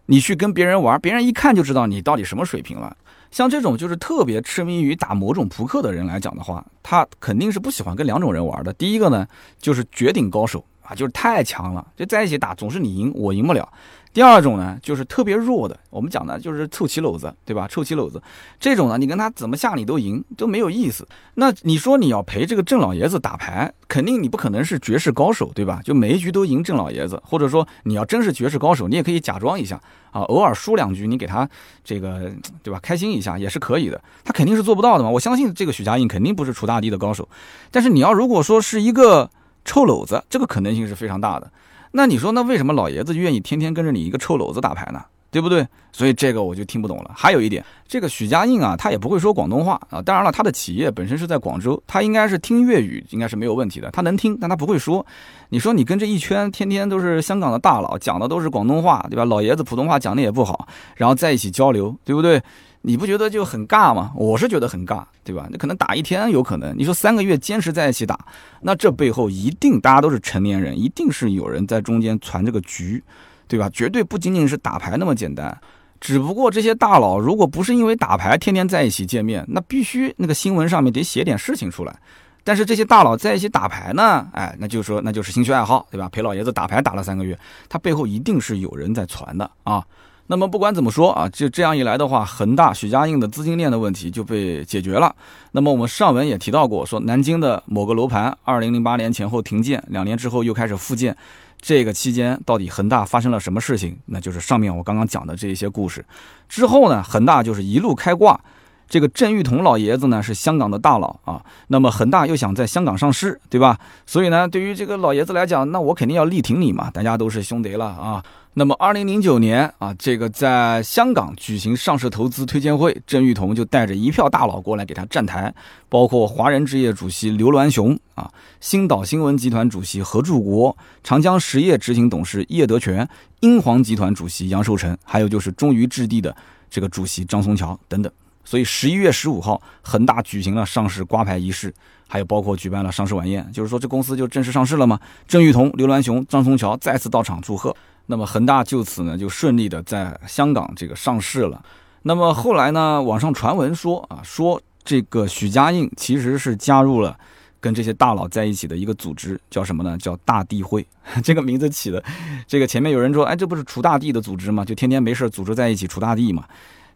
[0.07, 2.97] 你去跟别人玩，别人一看就知道你到底什么水平了。
[3.31, 8.73] 像这种就是特别痴迷于打某种扑克的人来讲的话，他肯定是不喜欢跟两种人玩的。
[8.73, 9.25] 第一个呢，
[9.61, 13.73] 就是绝顶高手啊，就是太强了，就在一起打总是你赢，我赢不了。
[14.13, 17.69] 第二种呢，就是特别弱的，我们讲的就是臭棋篓子，对吧？
[17.69, 18.21] 臭棋篓子，
[18.59, 21.07] 这种呢，你跟他怎么下你都赢，都没有意思。
[21.35, 25.81] 那你说你要陪这个郑老爷子打牌，肯定你不可能是绝世高手，对吧？
[25.85, 29.81] 就每一局都赢郑老爷子，或者说你要真是绝世高手，你也可以假装一下
[30.11, 31.49] 啊，偶尔输两局，你给他
[31.85, 32.33] 这个，
[32.65, 32.81] 对吧？
[32.83, 34.03] 开心一下也是可以的。
[34.25, 35.11] 他肯定是做不到的嘛。
[35.11, 37.29] 我相信这个许家印肯定不是锄大地的高手，
[37.71, 39.31] 但是你要如果说是一个
[39.65, 41.49] 臭篓子，这个可能性是非常大的。
[41.93, 45.03] 那你说，那为什么老爷子愿意天天跟着你一个臭篓子打牌呢？
[45.33, 45.65] 对不对？
[45.93, 47.13] 所以这个我就听不懂了。
[47.15, 50.03] 还有一点，这个许家印啊，他也不会说广东话啊。
[50.03, 53.89] 当然了，他的企业本身是在广州，他应该是听粤语，应该是没有问题的。
[53.93, 55.07] 他能听，但他不会说。
[55.51, 59.25] 你说你跟这一圈天天都是香港的大佬，讲的都是广东话，对吧？
[59.25, 60.67] 老爷子普通话讲的也不好，
[60.97, 62.43] 然后在一起交流，对不对？
[62.83, 64.13] 你不觉得就很尬吗？
[64.15, 65.47] 我是觉得很尬，对吧？
[65.51, 68.19] 那可能打一天有可能，你说三个月坚持在一起打，
[68.63, 73.03] 那这背后一定大家都是成年人，一定是有人在中间传这个局，
[73.47, 73.69] 对吧？
[73.71, 75.57] 绝对不仅仅是打牌那么简单。
[76.01, 81.95] 只不过这些大佬如果不是因为打牌天天在一起见面，那必须那个新闻上面得写点事情出来。
[82.43, 86.09] 但是这些大佬在一起打牌呢，哎，那就说那就是兴趣爱好，对吧？
[86.09, 89.85] 陪老爷子打牌打了三个月，他背后一定是有人在传的啊。
[90.31, 95.13] 那么不管怎么说啊，就这样一来的话，恒大许家印的资金链的问题就被解决了。
[95.51, 101.17] 那么我们上文也提到过，说南京的某个楼盘，二零零八年前后停建，两年之后又开始复建，
[101.61, 103.99] 这个期间到底恒大发生了什么事情？
[104.07, 106.07] 那就是上面我刚刚讲的这一些故事。
[106.49, 108.41] 之后呢，恒大就是一路开挂。
[108.89, 113.79] 这个郑裕彤老爷子呢是香港的大佬啊，那么恒大又想在香港上市，对吧？
[114.07, 118.23] 所以呢，对于这个老爷子来讲，那我肯定要力挺你嘛，大家都是兄弟了啊。
[118.55, 125.55] 那么，二零零九年啊，这个在香港举行上市投资推荐会，郑裕彤就带着一票大佬过来给他站台，
[125.89, 128.29] 包括华人置业主席刘銮雄啊，
[128.61, 136.35] 星岛新闻集团主席何柱国，长江实业执行董事叶德全，英皇集团主席杨受成，还有就是中渝置地的
[136.69, 138.13] 这个主席张松桥等等。
[138.45, 141.73] 所以十一月十五号，恒大举行了上市挂牌仪式，
[142.13, 144.99] 还有包括举办了上市晚宴，就是说这公司就正式上市了嘛。
[145.29, 147.75] 郑裕彤、刘銮雄、张松桥再次到场祝贺。
[148.07, 151.63] 那么恒大就此呢就顺利的在香港这个上市了。
[152.03, 157.17] 那么后来呢，网上传闻说啊，说这个许家印其实是加入了
[157.61, 159.97] 跟这些大佬在一起的一个组织，叫什么呢？
[159.97, 160.85] 叫大地会。
[161.23, 162.03] 这个名字起的，
[162.49, 164.65] 这个前面有人说，哎，这不是锄大地的组织吗？
[164.65, 166.45] 就天天没事组织在一起锄大地嘛。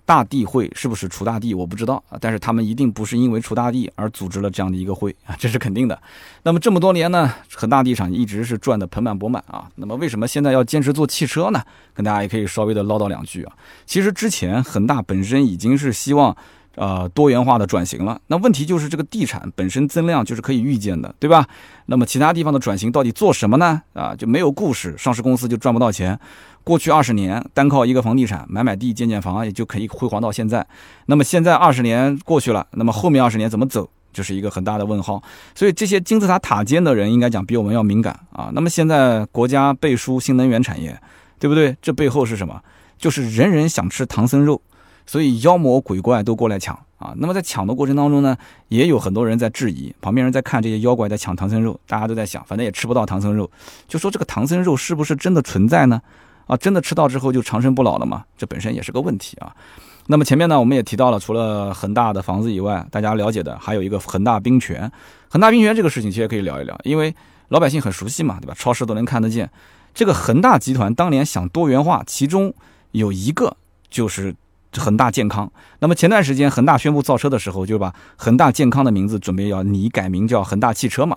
[0.06, 1.54] 大地会是不是除大地？
[1.54, 6.00] 我不知道啊，但是他们一定不是因为除大地而组织了这样的一个会啊， 这是肯定的。
[6.42, 9.68] 那么这么多年呢，恒大地产一直是赚得盆满钵满啊。
[9.76, 11.62] 那么为什么现在要坚持做汽车呢？
[11.92, 13.52] 跟大家也可以稍微的唠叨两句啊。
[13.86, 16.36] 其实之前恒大本身已经是希望。
[16.76, 18.20] 呃，多元化的转型了。
[18.26, 21.46] 那问题就是这个地产本身增量就是可以预见的，对吧？
[21.86, 23.80] 那么其他地方的转型到底做什么呢？
[23.92, 26.18] 啊，就没有故事，上市公司就赚不到钱。
[26.64, 30.66] 过去二十年单靠一个房地产买买地建建房，也就可以辉煌到现在。
[31.06, 35.22] 那么现在二十年过去了，那么后面二十年怎么走，就是一个很大的问号。
[35.54, 38.50] 所以这些金字塔塔尖的人应该讲比我们要敏感啊。
[38.54, 40.98] 那么现在国家背书新能源产业，
[41.38, 41.76] 对不对？
[41.80, 42.60] 这背后是什么？
[42.98, 44.60] 就是人人想吃唐僧肉。
[45.06, 47.12] 所以妖魔鬼怪都过来抢啊！
[47.18, 48.34] 那么在抢的过程当中呢，
[48.68, 53.50] 也有很多人在质疑，旁边人在看这些妖怪在抢唐僧肉，大家都在想，反正也吃不到唐僧肉，
[53.86, 56.00] 就说这个唐僧肉是不是真的存在呢？
[56.46, 58.24] 啊，真的吃到之后就长生不老了吗？
[58.36, 59.54] 这本身也是个问题啊。
[60.06, 64.90] 那么前面呢，我们也提到了，除了恒大的房子以外，大家了解的还有一个恒大冰泉。
[65.28, 67.14] 恒大冰泉这个事情其实可以聊一聊，因为
[67.48, 68.54] 老百姓很熟悉嘛，对吧？
[68.56, 69.50] 超市都能看得见。
[69.94, 72.54] 这个恒大集团当年想多元化，其中
[72.92, 73.56] 有一个
[73.90, 74.34] 就是。
[74.76, 75.48] 恒大健康。
[75.78, 81.16] 那么前段时间恒大宣布造车的时候，就把恒大健康的名字准备要拟改名叫恒大汽车嘛。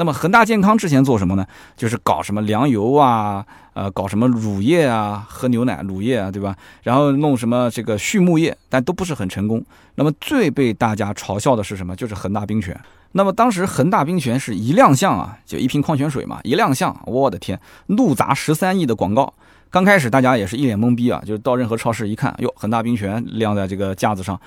[0.00, 1.46] 那么恒大健康之前做什么呢？
[1.76, 3.44] 就是搞什么粮油啊，
[3.74, 6.56] 呃，搞什么乳业啊，喝牛奶乳业啊，对吧？
[6.82, 9.62] 然后弄什么这个畜牧业，但都不是很成功。
[9.96, 11.94] 那么最被大家嘲笑的是什么？
[11.94, 12.74] 就是恒大冰泉。
[13.12, 19.34] 那么当时恒大冰泉是一亮相啊，就一瓶矿泉水嘛，一亮相，我的天，怒砸十三亿的广告。
[19.68, 24.40] 刚开始大家也是一脸懵逼啊，就是到任何超市一看，哟，恒大冰泉晾在这个架子上，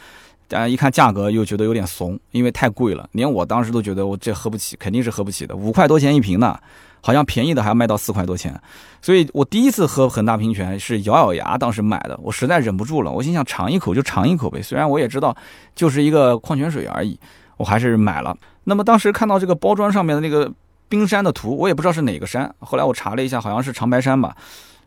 [0.48, 6.60] 大家一看价格又觉得有点怂，因为太贵了，连我当时都觉得我这喝不起，肯定是喝不起的，五块多钱一瓶呢，
[7.02, 8.60] 好像便宜的还要卖到四块多钱，
[9.02, 15.36] 所以我第一次喝恒大冰泉是咬咬牙当时买的，我实在忍不住了，我心想尝一口就尝一口呗，虽然我也知道
[15.76, 17.20] 就是一个矿泉水而已，
[17.58, 18.36] 我还是买了。
[18.66, 20.52] 那么当时看到这个包装上面的那个
[20.88, 24.36] 冰山的图，我也不知道是哪个山，后来我查了一下，好像是长白山吧。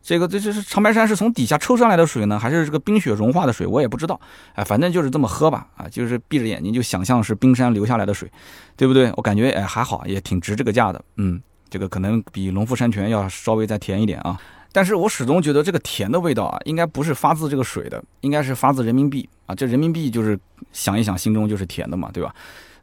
[0.07, 3.67] 这个这这是长白山是从底下抽上来的水呢，还是这个冰雪融化的水？
[3.67, 4.21] 我也不知道。
[4.55, 5.67] 哎，反正就是这么喝吧。
[5.77, 8.31] 啊，就是闭着眼睛就想象是冰山流下来的水，
[8.77, 9.13] 对不对？
[9.17, 11.05] 我感觉哎还好，也挺值这个价的。
[11.17, 14.41] 嗯，这个可能比农夫山泉要稍微再甜一点啊。
[14.71, 19.57] 但是我始终觉得这个甜的味道啊，应该不是发自这个水的，应该是发自人民币啊。
[19.57, 20.39] 这人民币就是
[20.71, 22.33] 想一想，心中就是甜的嘛，对吧？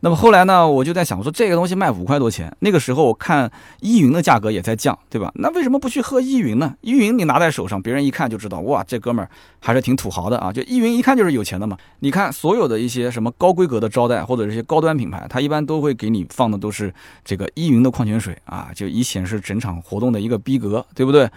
[0.04, 3.49] 那么后来呢，我就在想，我说这个东西卖五块多钱，那个时候我看
[3.80, 5.32] 依云的价格也在降，对吧？
[5.36, 6.76] 那为什么不去喝依云呢？
[6.82, 9.32] 依云你拿在手上，别人一看就知道，哇，这哥们儿
[9.62, 10.51] 还是挺土豪的啊！
[10.51, 11.78] 就依云一看就是有钱的嘛。
[11.99, 16.93] 你看所有的一些什么高规格的招待或者这些高端品牌，它一般都会给你放的都是
[17.24, 21.30] 这个依云的矿泉水啊，就以显示整场活动的一个逼格，对不对？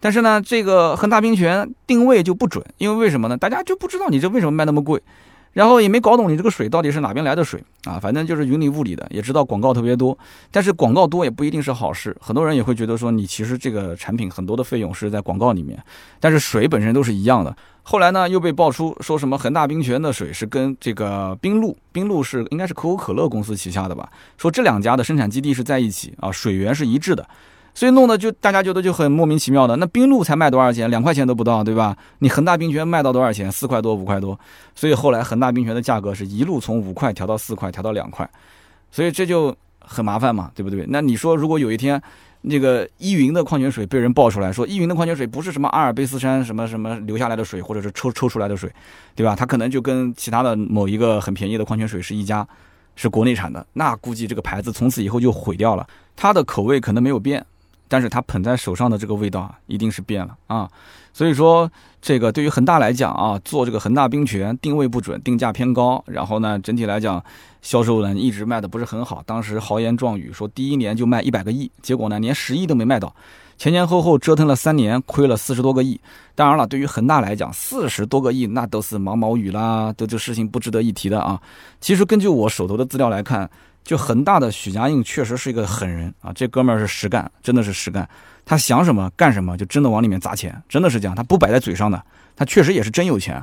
[0.00, 3.36] 但是呢，这个恒大冰泉定位就不准，因为为什么呢？
[3.36, 5.00] 大家就不知道你这为什么卖那么贵。
[5.52, 10.16] 然后也没搞懂你这个水到底是哪边来的水啊，反正就是云里雾里的，也知道广告特别多，
[10.50, 15.82] 但是广告多也不一定是好事，很多人也会觉得说你其实这个产品很多的费用是在广告里面，
[16.20, 17.56] 但是水本身都是一样的。
[17.82, 27.26] 后来呢又被爆出说什么恒大冰泉的水是跟这个冰露，冰露是应该是可口可乐公司旗下的吧，说这两家的生产基地是在一起啊，水源是一致的。
[27.74, 30.90] 所以弄得就大家觉得就很莫名其妙的，那冰露才卖多少钱？
[30.90, 31.96] 两块钱都不到，对吧？
[32.18, 33.50] 你恒大冰泉卖到多少钱？
[33.52, 34.38] 四块多、五块多。
[34.74, 38.28] 所以后来恒大冰泉的价格是一路从五块调到四块，调到两块。
[38.90, 40.84] 所以这就很麻烦嘛，对不对？
[40.88, 42.00] 那你说如果有一天
[42.40, 48.72] 那个依云的矿泉水被人爆出来说依云的矿泉水不是什么阿尔卑斯山什么什么流下来的水，或者是抽抽出来的水，
[49.14, 49.36] 对吧？
[49.36, 52.46] 它可能就跟其他的某一个很便宜的矿泉水是一家，
[52.96, 55.86] 是国内产的，那估计这个牌子从此以后就毁掉了。
[56.16, 57.44] 它的口味可能没有变。
[57.88, 60.68] 但是它捧在手上的这个味道啊，一定是变了啊，
[61.12, 61.70] 所以说
[62.00, 67.22] 这个对于恒大来讲啊，做这个恒大冰泉定位不准，定价偏高，然后呢，整体来讲
[67.62, 69.22] 销售呢一直卖的不是很好。
[69.24, 73.14] 当时豪言壮语说第一年就卖一百个亿，结果呢连十亿都没卖到，
[73.56, 76.00] 前前后后折腾了三年，亏了四十多个亿。
[76.34, 81.40] 当然了，对于恒大来讲，四十多个亿那都是毛毛雨啦，都这事情不值得一提的啊。
[81.80, 83.50] 其实根据我手头的资料来看。
[83.84, 88.08] 就恒大的许家印确实是一个狠人啊，这哥们儿是实干，真的是实干。
[88.44, 91.14] 他想什么干什么，就真的往里面砸钱，真的是这样。
[91.14, 92.02] 他不摆在嘴上的，
[92.36, 93.42] 他确实也是真有钱。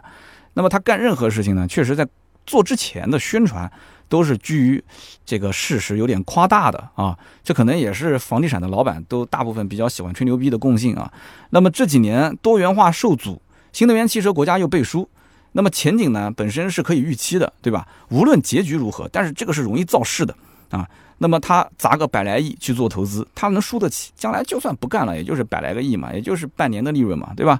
[0.53, 2.07] 那么他干任何事情呢，确实在
[2.45, 3.71] 做之前的宣传
[4.07, 4.83] 都是基于
[5.25, 11.11] 这个事实有点夸大的啊，这可能也是房地产的老板都大部分比较喜欢吹牛逼的共性啊。
[11.49, 13.41] 那么这几年多元化受阻，
[13.73, 15.09] 新能源汽车国家又背书，
[15.57, 17.87] 那么前景呢本身是可以预期的，对吧？
[18.09, 20.35] 无论结局如何，但是这个是容易造势的
[20.69, 20.85] 啊。
[21.17, 24.11] 那么他砸个百来亿去做投资，他能输得起？
[24.17, 27.57] 将来就算不干了，也就是百来个亿嘛，也就是半年的利润嘛，对吧？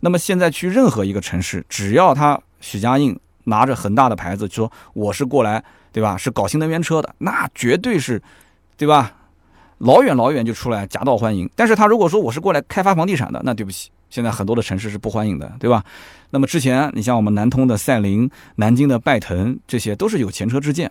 [0.00, 6.18] 那么现在去任何一个城市，只要他许家印拿着恒大的牌子说我是过来，对吧？
[6.18, 8.22] 是搞新能源车的，那绝对是，
[8.76, 9.14] 对吧？
[9.78, 11.48] 老远老远就出来夹道欢迎。
[11.56, 15.84] 但是他如果说我是过来开发房地产的，那对不起，现在很多的城市是不欢迎的，对吧？
[16.30, 20.90] 那么之前你像我们南通的赛麟、南京的拜腾，这些都是有前车之鉴。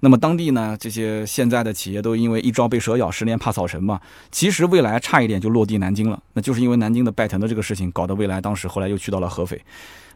[0.00, 4.00] 那么当地呢，这些现在的企业都因为一朝被蛇咬，十年怕草绳嘛。
[4.30, 9.60] 其实未来差一点就落地南京了，那就是因为南京的拜腾的这个事情，搞得未来当时后来又去到了合肥。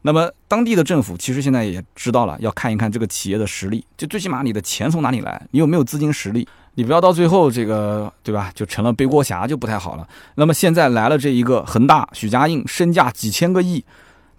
[0.03, 10.09] 那么当地的政府其实现在也知道了，要看一看这个企业的实力，就最起码你的钱从哪里来，你有没有资金实力，你不要到最后这个对吧，就成了背锅侠就不太好了。
[10.37, 13.85] 那么现在来了这一个恒大，许家印身价几千个亿。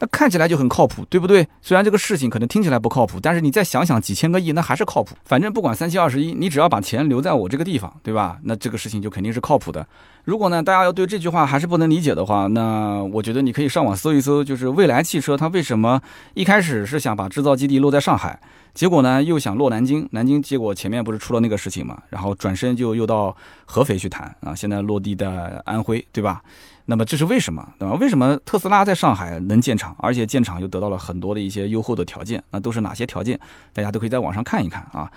[0.04, 1.48] 那看起来就很靠谱，对不对？
[1.62, 5.16] 虽然这个事情可能听起来不靠谱，但是你再想想，几千个亿那还是靠谱。
[5.24, 8.38] 反正不管三七二十一，你只要把钱留在我这个地方，对吧？
[8.44, 9.88] 那这个事情就肯定是靠谱的。
[10.26, 16.02] 如果呢，大家要对这句话还是不能理解的话，那我觉得你可以上网搜一搜，就是蔚来汽车它为什么
[16.34, 18.38] 一开始是想把制造基地落在上海，
[18.74, 23.34] 结果呢又想落南京，南京结果前面不是出了那个事情嘛，然后转身就又到
[23.64, 26.42] 合肥去谈啊，现在落地的安徽，对吧？
[26.86, 27.96] 那么这是为什么，对吧？
[27.96, 32.44] 为什么特斯拉在上海能建厂，而且建厂又得到了很多的一些优厚的条件？
[32.52, 33.40] 那都是哪些条件？
[33.72, 35.10] 大家都可以在网上看一看啊。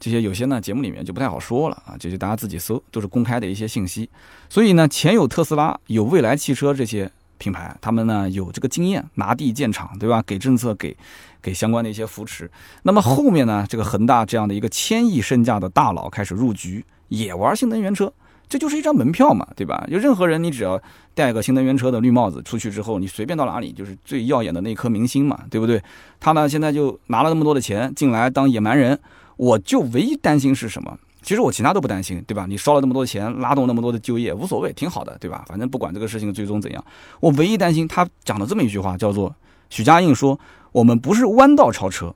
[0.00, 4.10] 这些有些呢节目里面就不太好说了啊，这就大家自己搜，都是公开的一些信息。
[4.48, 7.08] 所以呢，前有特斯拉，有蔚来汽车这些
[7.38, 10.20] 品牌，他们呢有这个经验，拿地建厂，对吧？
[10.26, 10.96] 给政策，给
[11.40, 12.50] 给相关的一些扶持。
[12.82, 18.12] 那么后面呢，这个恒大这样的一个千亿身价的大佬开始入局，也玩新能源车。
[18.52, 19.82] 这就是一张门票嘛，对吧？
[19.90, 20.78] 就任何人，你只要
[21.14, 25.82] 戴个新能源车的绿帽子出去之后，你随便到哪里就是最耀眼的那颗明星嘛，对不对？
[26.20, 28.98] 他呢现在就拿了那么多的钱进来当野蛮人，
[29.38, 30.98] 我就唯一担心是什么？
[31.22, 32.44] 其实我其他都不担心，对吧？
[32.46, 35.42] 你烧了那么多钱，拉动那么多的就业，无所谓，挺好的，对吧？
[35.48, 36.84] 反正不管这个事情最终怎样，
[37.20, 39.34] 我唯一担心他讲了这么一句话，叫做
[39.70, 40.38] 许家印说
[40.72, 42.14] 我们不是弯道超车，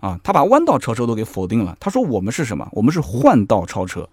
[0.00, 1.74] 啊，他把弯道超车都给否定了。
[1.80, 2.68] 他说我们是什么？
[2.72, 4.06] 我们是换道超车。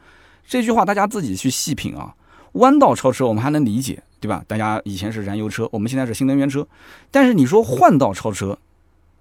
[0.47, 2.15] 这句话大家自己去细品啊，
[2.53, 4.41] 弯道超车我们还能理解，对吧？
[4.47, 6.65] 大家以前是燃油车，我们现在是新能源车，
[7.11, 8.57] 但是你说换道超车，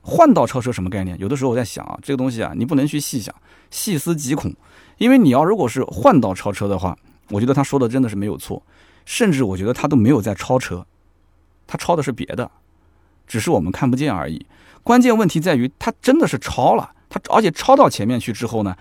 [0.03, 1.18] 换道超车什么概念？
[1.18, 3.35] 有的时候我在想啊，这个东西啊，你不能去细想，
[3.72, 4.55] 细思极恐，
[4.99, 6.97] 因为你要如果是换道超车的话，
[7.31, 8.62] 我觉得他说的真的是没有错，
[9.05, 10.87] 甚至我觉得他都没有在超车，
[11.66, 12.49] 他超的是别的，
[13.27, 14.47] 只是我们看不见而已。
[14.85, 18.77] 关键问题在于他真的是超了，他而且超到前面去之后呢？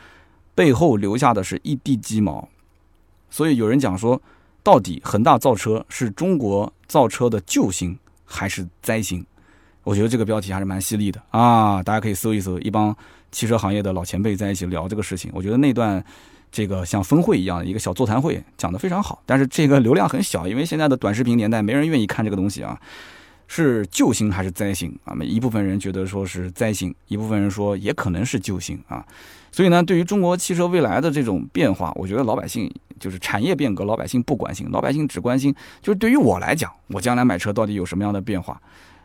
[0.55, 2.47] 背后留下的是一地鸡毛，
[3.29, 4.19] 所以有人讲说，
[4.63, 9.23] 到底恒大造车是中国造车的救星还是灾星？
[9.83, 12.95] 我觉得这个标题还是蛮犀利的啊，大家可以搜一搜，一帮
[13.31, 15.29] 汽车行业的老前辈在一起聊这个事情。
[15.35, 16.03] 我觉得那段
[16.51, 22.79] 这个像峰会一样的一个小座谈会讲得非常好，但是这个流量很小，因为现在的短视频年代，没人愿意看这个东西啊。
[23.47, 25.15] 是救星还是灾星啊？
[25.21, 29.05] 一部分人觉得说是灾星，一部分人说也可能是救星啊。
[29.51, 32.69] 所以呢，对于中国汽车未来的这种变化，我觉得老百姓
[32.99, 38.61] 就是产业变革，老百姓不关心，老百姓只关心就是对于我来讲，我将来买车到底有什么样的变化？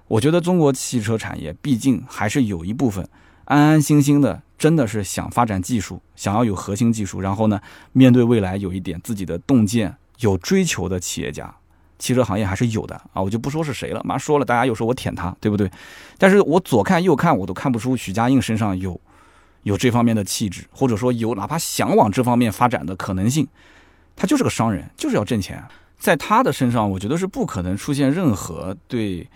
[0.08, 3.08] 我觉得中国汽车产业毕竟还是有一部分
[3.44, 7.60] 安安心心的，真的是想发展技术，想要有核心技术，然后呢，
[7.92, 11.54] 面对未来有一点自己的洞见、有追求的企业家。
[12.00, 15.70] 汽车行业还是有的啊，我就不说是谁了，马上说了，大家又说我舔他，对不对？
[16.18, 19.00] 但是我左看右看，我都看不出许家印身上有
[19.62, 23.46] 有这方面的气质，或者说有哪怕想往这方面发展的可能性。
[24.16, 25.62] 他就是个商人，就是要挣钱，
[25.98, 29.26] 在他的身上，我觉得是不可能出现任何对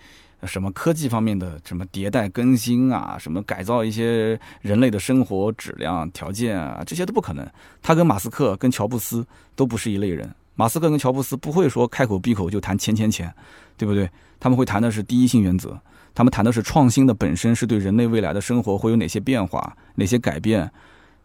[0.43, 7.47] 什么科技方面的什么迭代更新啊，什么改造一些人类的生活质量条件啊，这些都不可能。
[7.81, 10.29] 他跟马斯克、跟乔布斯都不是一类人。
[10.55, 13.33] 马斯克跟乔布斯不会说开口闭口就谈钱钱钱，
[13.77, 14.09] 对不对？
[14.39, 15.79] 他们会谈的是第一性原则，
[16.13, 20.71] 他们谈的是创新的本身是对人类未来的生活会有哪些变化、哪些改变，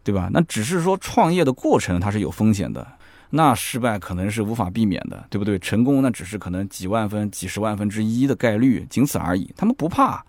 [0.03, 0.28] 对吧？
[0.33, 2.87] 那只是说创业的过程它是有风险的，
[3.31, 5.59] 那失败可能是无法避免的，对不对？
[5.59, 9.53] 成功那只是可能几万分、几十万分之一的概率，仅此而已。
[9.57, 10.24] 他们不怕，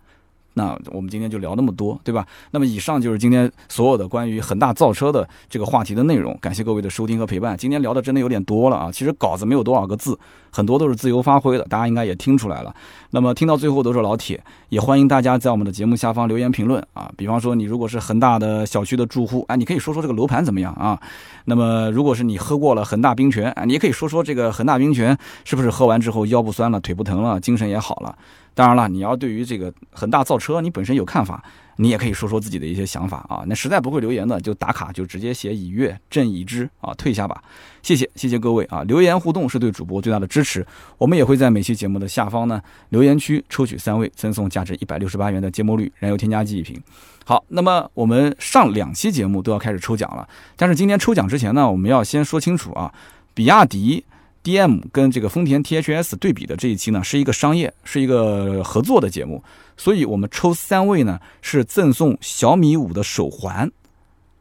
[0.54, 2.26] 那我们今天就聊那么多，对吧？
[2.52, 6.38] 那么以上就是今天所有的关于恒大造车的这个话题的内容。
[6.42, 7.56] 感谢各位的收听和陪伴。
[7.58, 10.18] 今天聊的真的有点多了啊，其实稿子没有多少个字，
[10.52, 12.76] 很多都是自由发挥的，大家应该也听出来了。
[13.12, 17.12] 那么听到最后都是老铁，也欢迎大家在我们的节目下方留言评论啊。
[17.16, 21.00] 比方说你如果是恒大的小区的住户，哎，你可以说说这个楼盘怎么样啊？
[21.46, 28.18] 那么如果是你喝过了恒大冰泉，啊，你也可以说说这个恒大冰泉是不是喝完之后腰不酸了、腿不疼了、精神也好了。
[28.54, 31.42] 当然了，你要对于这个恒大造车，你本身有看法，
[31.78, 33.44] 你也可以说说自己的一些想法啊。
[33.48, 37.42] 那实在不会留言的，就打卡，就直接写已阅，朕已知啊，退下吧。
[37.82, 38.84] 谢谢，谢谢各位啊！
[38.84, 40.66] 留言互动是对主播最大的支持。
[40.98, 46.80] 我们也会在每期节目的下方呢留言区抽取三位，赠送价值一百六十八元的芥末绿燃油添加剂一瓶。
[47.24, 50.28] 好，那么我们上两期节目都要开始抽奖了，
[50.58, 52.94] 但是今天抽奖之前呢，我们要先说清楚啊，
[53.34, 54.04] 比亚迪。
[54.44, 59.44] D.M 跟这个丰田 T.H.S 对比的这一期呢，是一个商业，是一个合作的节目，
[59.78, 63.72] 所以我们抽三位呢是赠送小米五的手环，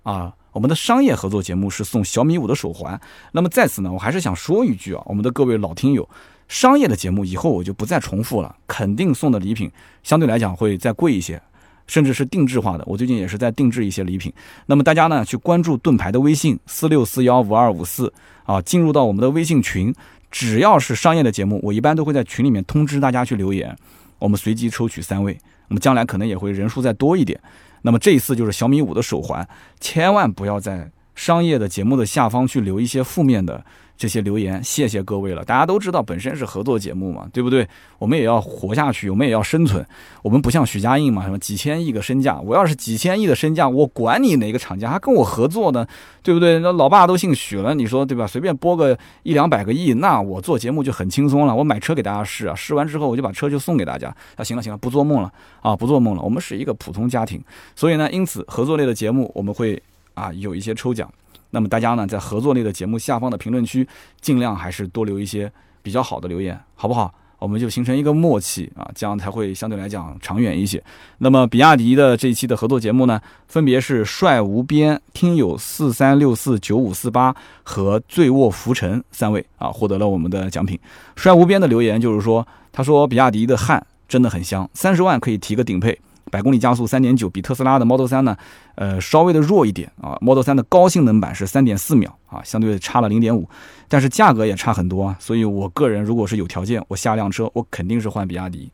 [0.02, 2.98] 啊，我们的商业合作节目是送小米五的手环。
[3.32, 6.08] 那么在此呢，我还是想说一句啊，我们的各位老听友，
[6.48, 9.70] 商业的节目以后我就不再重复了，肯定送的礼品
[10.02, 11.40] 相对来讲会再贵一些。
[11.86, 14.32] 甚至是定制化的，我最近也是在定制一些礼品。
[14.66, 18.14] 那么大家呢，去关注盾牌的微信四六四幺五二五四
[18.50, 19.94] 啊，进入到我们的微信群，
[20.28, 23.76] 只要是商业的节目，我一般都会在群里面通知大家去留言，
[24.18, 25.38] 我们随机抽取三位。
[25.68, 27.40] 我们将来可能也会人数再多一点。
[27.82, 29.48] 那么这一次就是小米五的手环，
[29.78, 30.90] 千万不要在
[31.20, 33.62] 商业的节目的下方去留一些负面的。
[34.00, 35.44] 这些留言，谢谢各位了。
[35.44, 37.68] 大家都知道，本身是合作节目嘛，对不对？
[37.98, 39.86] 我们也要活下去，我们也要生存。
[40.22, 45.86] 我们不像许家印嘛，什么几千亿个身价，我要是几千亿的身价，我管你哪个厂家还跟我合作呢，
[46.22, 46.60] 对不对？
[46.60, 48.26] 那老爸都姓许了，你说对吧？
[48.26, 51.54] 随便拨个一两百个亿，那我做节目就很轻松了。
[51.54, 54.16] 我买车给大家试啊，试完之后我就把车就送给大家。
[54.38, 56.22] 那行了行了，不做梦了啊，不做梦了。
[56.22, 57.38] 我们是一个普通家庭，
[57.76, 59.82] 所以呢，因此合作类的节目我们会
[60.20, 61.10] 啊有一些抽奖。
[61.50, 63.88] 那么大家呢，在合作类的节目下方的评论区，
[64.20, 65.50] 尽量还是多留一些
[65.82, 67.12] 比较好的留言，好不好？
[67.40, 70.82] 我们就形成一个默契啊，这样才会相对来讲长远一些。
[71.18, 73.18] 那么比亚迪的这一期的合作节目呢，
[73.48, 80.78] 分别是帅无边、听友四三六四九五四八和醉卧浮沉三位啊，获得了我们的奖品。
[81.16, 85.98] 帅无边的留言就是说，他说比亚迪的汉真的很香，三十万可以提个顶配。
[86.30, 88.36] 百公里加速三点九，比特斯拉的 Model 3呢，
[88.76, 90.16] 呃，稍微的弱一点啊。
[90.20, 93.48] Model 3的高性能版是三点四秒啊，相对差了零点五，
[93.88, 95.16] 但是价格也差很多啊。
[95.18, 98.70] 所以我个人如果是有条件，我下一辆车，我肯定是换比亚迪。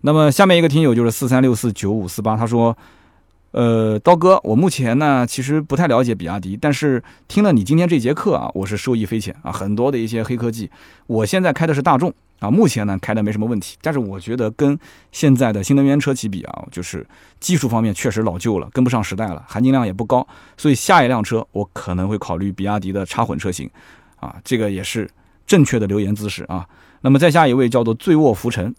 [0.00, 2.76] 那么下面一个听友就是四三六四九五四八，他说，
[3.52, 10.70] 呃，刀哥，我目前呢其实不太了解比亚迪，但是听了你今天这节课啊，我是受益匪浅啊，很多的一些黑科技。
[11.06, 12.12] 我现在开的是大众。
[12.40, 14.78] 啊，目前呢开的没什么问题，但是我觉得跟
[15.12, 17.06] 现在的新能源车企比啊，就是
[17.40, 20.26] 技术方面确实老旧了，跟不上时代了，含金量也不高，
[20.56, 23.70] 所以下一辆车我可能会考虑比亚迪的插混车型，
[24.16, 25.08] 啊，这个也是
[25.46, 26.66] 正确的留言姿势啊。
[27.00, 28.74] 那么再下一位叫做醉卧浮沉，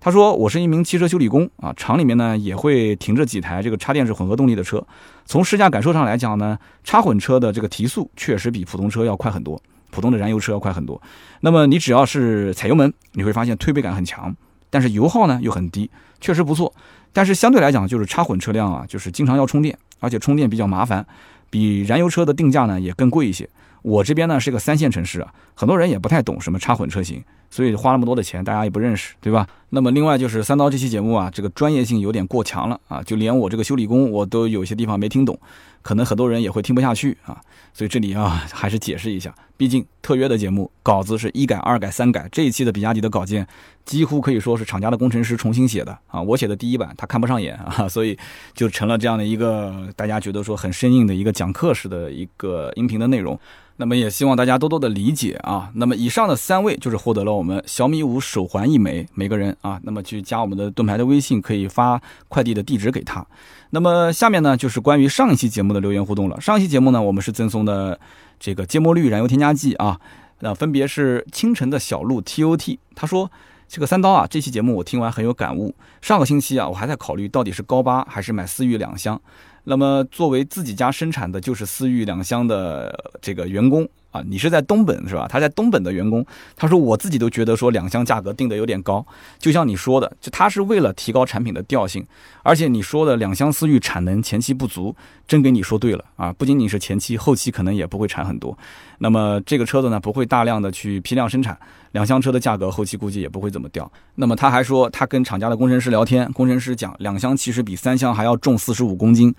[0.00, 4.84] 他说我是一名汽车修理工啊，厂里面呢也会停着几台这个插电式混合动力的车，
[5.24, 9.60] 从试驾感受上来讲呢，插混车的这个提速确实比普通车要快很多。
[9.96, 11.00] 普通的燃油车要快很多，
[11.40, 14.36] 那么你只要是踩油门，你会发现推背感很强，
[14.68, 15.90] 但是油耗呢又很低，
[16.20, 16.70] 确实不错。
[17.14, 21.06] 但是相对来讲，就是插混车辆啊，就是经常要充电，而且充电比较麻烦，
[21.48, 23.48] 比燃油车的定价呢也更贵一些。
[23.80, 29.46] 我这边呢是个三线城市啊，很多人也不太懂什么插混车型，所以花那么多的钱，大家也不认识，对吧？
[29.70, 35.38] 那么另外就是三刀这期节目啊，这个专业性有点过强了啊，就连我这个修理工我都有些地方没听懂。
[35.82, 37.40] 可能很多人也会听不下去啊，
[37.72, 43.46] 所以这里啊还是解释一下，毕竟特约的节目稿子是一改二改三改，这一期的比亚迪的稿件
[43.84, 48.18] 几乎可以说是厂家的工程师重新写的啊，我写的第一版他看不上眼啊，所以
[48.52, 53.38] 就成了这样的一个大家觉得说很生硬的一个讲课式的一个音频的内容。
[53.78, 55.70] 那么也希望大家多多的理解啊。
[55.74, 63.24] 那么以上的三位就是获得了我们小米五手环一枚，每个人啊，那么去加我们的盾牌的微信，可以发快递的地址给他。
[63.70, 66.40] 那么下面呢，就是关于上一期节目的留言互动了。
[66.40, 67.98] 上一期节目呢，我们是赠送的
[68.40, 70.00] 这个芥末绿燃油添加剂啊，
[70.40, 72.78] 那分别是清晨的小鹿 T O T。
[72.94, 73.30] 他说
[73.68, 75.74] 这个三刀啊，这期节目我听完很有感悟。
[76.00, 79.20] 上个星期啊，我还在考虑到底是高八还是买思域两厢。
[79.68, 85.26] 那么作为自己家生产的就是思域两厢的这个员工啊，你是在东本是吧？
[85.28, 89.04] 他在东本的员工，他说我自己都觉得说两厢价格定的有点高，
[89.40, 92.06] 就像你说的，就他是为了提高产品的调性，
[92.44, 94.94] 而且你说的两厢思域产能前期不足，
[95.26, 96.32] 真给你说对了啊！
[96.32, 98.56] 不仅仅是前期，后期可能也不会产很多。
[98.98, 101.58] 那么这个车子呢，不会大量的去批量生产，
[101.96, 103.90] 两厢车的价格后期估计也不会怎么掉。
[104.16, 109.34] 那么他还说，他跟厂家的工程师聊天，工程师讲两厢其实比三厢还要重四十五公斤。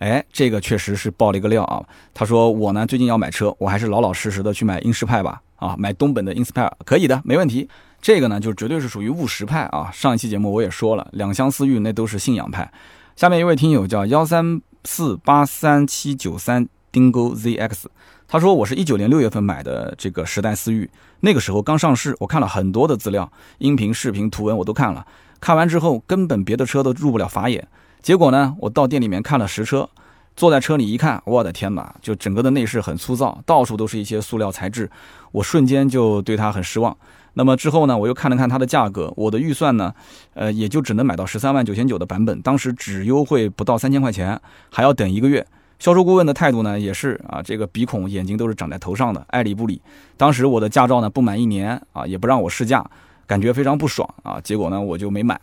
[0.00, 1.82] 哎，这个确实是爆了一个料啊！
[2.12, 5.40] 他说我呢最近要买车，我还是老老实实的去买英仕派吧。
[5.56, 7.66] 啊，买东本的 Inspire 可以的，没问题。
[8.02, 9.90] 这个呢就绝对是属于务实派啊。
[9.90, 12.70] 上一期节目我也说了，两厢思域那都是信仰派。
[13.16, 17.84] 下面一位听友叫幺三四八三七九三丁勾 ZX，
[18.26, 20.90] 他说我是一九年六月份买的这个时代思域，
[21.20, 25.06] 那个时候刚上市，我看了很多的资料，音频、视频、图文我都看了，
[25.40, 27.66] 看完之后根本别的车都入不了法眼。
[28.02, 29.88] 结果呢，我到店里面看了实车，
[30.34, 31.94] 坐在车里一看，我的天哪！
[32.02, 34.90] 就整个的内饰很粗糙，到处都是一些塑料材质，
[35.30, 36.96] 我瞬间就对它很失望。
[37.34, 39.94] 那么之后呢，我又看了看它的价格，我的预算呢，
[40.34, 44.40] 呃，也就只能买到十三万九千九的版本，当时只优惠不到三千块钱，
[44.70, 45.46] 还要等一个月。
[45.84, 49.78] 销售顾问的态度呢，也是啊，这个鼻孔眼睛都是长在头上的，爱理不理。
[50.16, 52.82] 当时我的驾照呢不满一年啊，也不让我试驾，
[53.26, 54.40] 感觉非常不爽啊。
[54.40, 55.38] 结果呢，我就没买。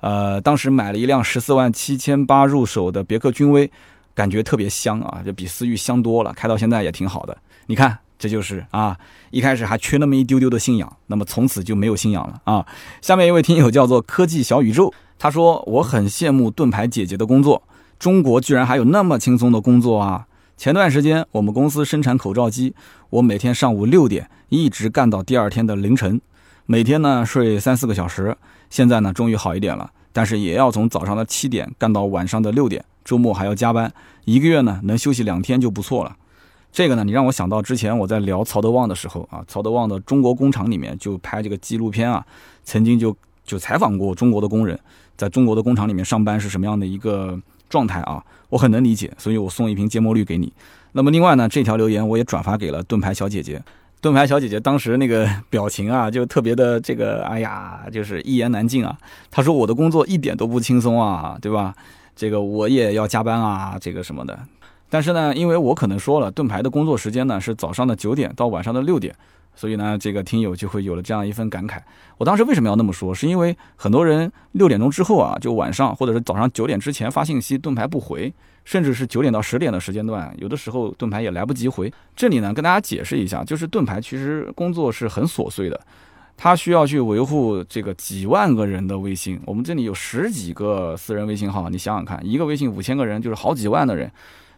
[0.00, 3.70] 呃，当时买了一辆十四万七千八入手的别克君威，
[4.12, 7.34] 感觉特别香啊，就比思域香多了，开到现在也挺好的。
[7.64, 8.94] 你看，这就是啊，
[9.30, 12.66] 一开始还缺那么一丢丢的信仰，那么从此就没有信仰了啊。
[13.00, 17.62] 下面一位听友叫做科技小宇宙，他说我很羡慕盾牌姐姐的工作，
[17.98, 20.26] 中国居然还有那么轻松的工作啊。
[20.56, 22.74] 前段时间我们公司生产口罩机，
[23.10, 26.20] 我每天上午六点一直干到第二天的凌晨，
[26.64, 28.36] 每天呢睡三四个小时。
[28.70, 33.92] 现在呢，终于好一点了，但是也要从早上的七点干到晚上的六点，周末还要加班，
[34.24, 36.16] 一个月呢能休息两天就不错了。
[36.72, 42.26] 这个呢，你让我想到之前我在聊曹德旺的时候啊，曹德旺的中国工厂里面就拍这个纪录片啊，
[42.64, 44.78] 曾经就就采访过中国的工人，
[45.16, 50.52] 在中国的工厂里面上班是什么样的一个状态啊，我很能理解，所以我送一瓶芥末绿给你。
[50.92, 53.62] 那么另外呢，这条留言我也转发给了盾牌小姐姐。
[54.00, 58.96] 盾牌小姐姐当时那个 表情啊，就特别的这个，哎呀，就是一言难尽啊。
[59.30, 61.74] 她说我的工作一点都不轻松啊，对吧？
[62.14, 64.38] 这个我也要加班啊，这个什么的。
[64.88, 69.14] 但是呢，因为我可能说了，盾牌的工作时间呢是早上的九点到晚上的六点。
[69.56, 71.78] 所以呢，这个听友就会有了这样一份感慨。
[72.18, 73.12] 我当时为什么要那么说？
[73.12, 78.32] 是因为很多人六点钟之后啊，就晚上或者是早上九点之前发信息，盾牌不回，
[78.64, 81.92] 甚至是九点到十点的时间段，有的时候盾牌也来不及回。
[82.14, 85.80] 这里呢，跟大家解释一下，就是盾牌其实工作是很琐碎的，
[86.36, 89.40] 他需要去维护这个几万个人的微信。
[89.46, 94.10] 我们这里有十几个私人微信号，你想想看，一个微信五千个人，就是好几万的人。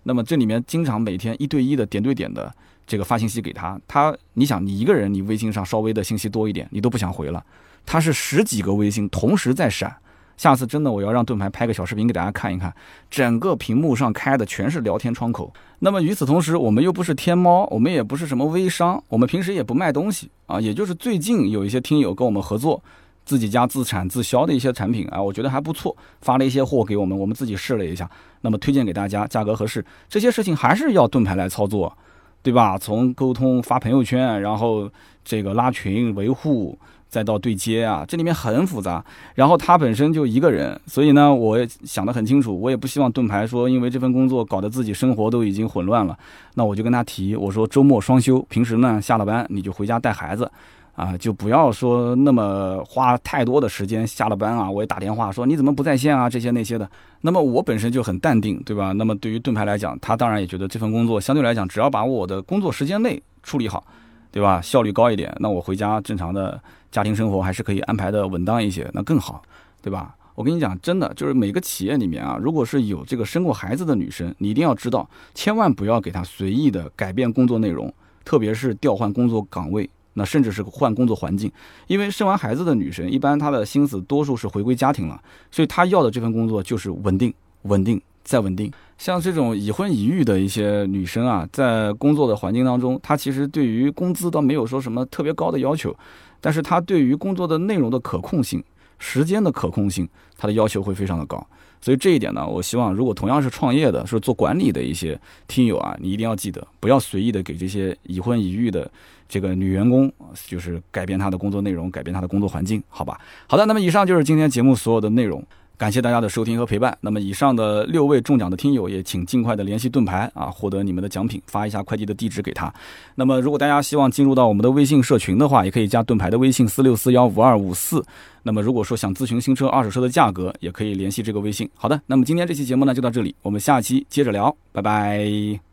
[0.09, 2.51] 那么这里面经常每天一对一的点对点的。
[2.86, 7.44] 这个发信息给他，他你想你一个人，你微信上稍微的信息多一点，你都不想回了。
[7.85, 9.94] 他是十几个微信同时在闪，
[10.39, 12.74] 下次真的我要让盾牌拍个小视频给大家看一看，
[13.10, 15.52] 整个屏幕上开的全是聊天窗口。
[15.80, 22.82] 那么与此同时，我们又不是天猫，我们也不是什么微商，我们平时也不卖东西啊，也就是最近有一些听友跟我们合作，
[23.28, 28.10] 自己家自产自销的一些产品啊，我觉得还不错，发了一些货给我们，我们自己试了一下，
[28.40, 31.92] 那么推荐给大家，价格合适，这些事情还是要盾牌来操作。
[32.40, 32.78] 对吧？
[32.78, 34.88] 从沟通发朋友圈，然后
[35.24, 36.78] 这个拉群维护，
[37.09, 39.05] 再到对接啊，这里面很复杂。
[39.34, 46.16] 然后他本身就一个人，所以呢，我也想得很清楚，我也不希望盾牌说因为这份工作搞得自己生活都已经混乱了。
[46.55, 50.50] 那我就跟他提，我说周末双休，平时呢下了班你就回家带孩子。
[50.99, 56.91] 啊，就不要说那么花太多的时间，下了班啊，我也打电话说你怎么不在线啊，这些那些的。
[57.20, 58.91] 那么我本身就很淡定，对吧？
[58.91, 63.85] 那么对于盾牌来讲，他当然也觉得这份工作相对来讲，只要把我的工作时间内处理好，
[64.33, 64.61] 对吧？
[64.61, 66.61] 效率高一点，那我回家正常的
[66.91, 69.41] 家庭生活还是可以安排的稳当一些，那更好，
[69.81, 70.16] 对吧？
[70.35, 77.95] 我跟你讲，真的就是每个企业里面啊，如果是有这个生过孩子的女生，你一定要知道，千万不要给她随意的改变工作内容，
[78.25, 79.89] 特别是调换工作岗位。
[80.19, 81.51] 那甚至是换工作环境，
[81.86, 85.19] 因为生完孩子的女生，一般她的心思多数是回归家庭了，
[85.51, 87.32] 所以她要的这份工作就是稳定、
[87.62, 88.70] 稳定再稳定。
[88.99, 95.97] 像这种已婚已育的一些女生啊，在工作的环境当中，她其实对于工资倒没有说什么特别高的要求，
[96.40, 98.62] 但是她对于工作的内容的可控性、
[98.99, 101.47] 时间的可控性，她的要求会非常的高。
[101.81, 105.16] 所以这一点呢，我希望如果同样是创业的，是做管理的一些
[105.47, 108.90] 听友啊，你一定要记得，不要随意的给这些已婚已育的
[109.28, 110.10] 这个女员工，
[110.46, 113.20] 就是改变她的工作内容，改变她的工作环境，好吧？
[113.46, 115.44] 好的，那么以上就是今天节目所有的内容。
[115.76, 116.98] 感谢大家的收听和陪伴。
[117.00, 122.72] 那么以上的六位中奖的听友也请尽快的联系盾牌啊，获得你们的奖品，发一下快递的地址给他。
[123.14, 128.05] 那么如果大家希望进入到我们的微信社群的话，也可以加盾牌的微信四六四幺五二五四。
[128.42, 131.70] 那么如果说想咨询新车、二手车的价格，也可以联系这个微信。
[131.76, 135.68] 好的，那么今天这期节目呢就到这里，我们下期接着聊，拜拜。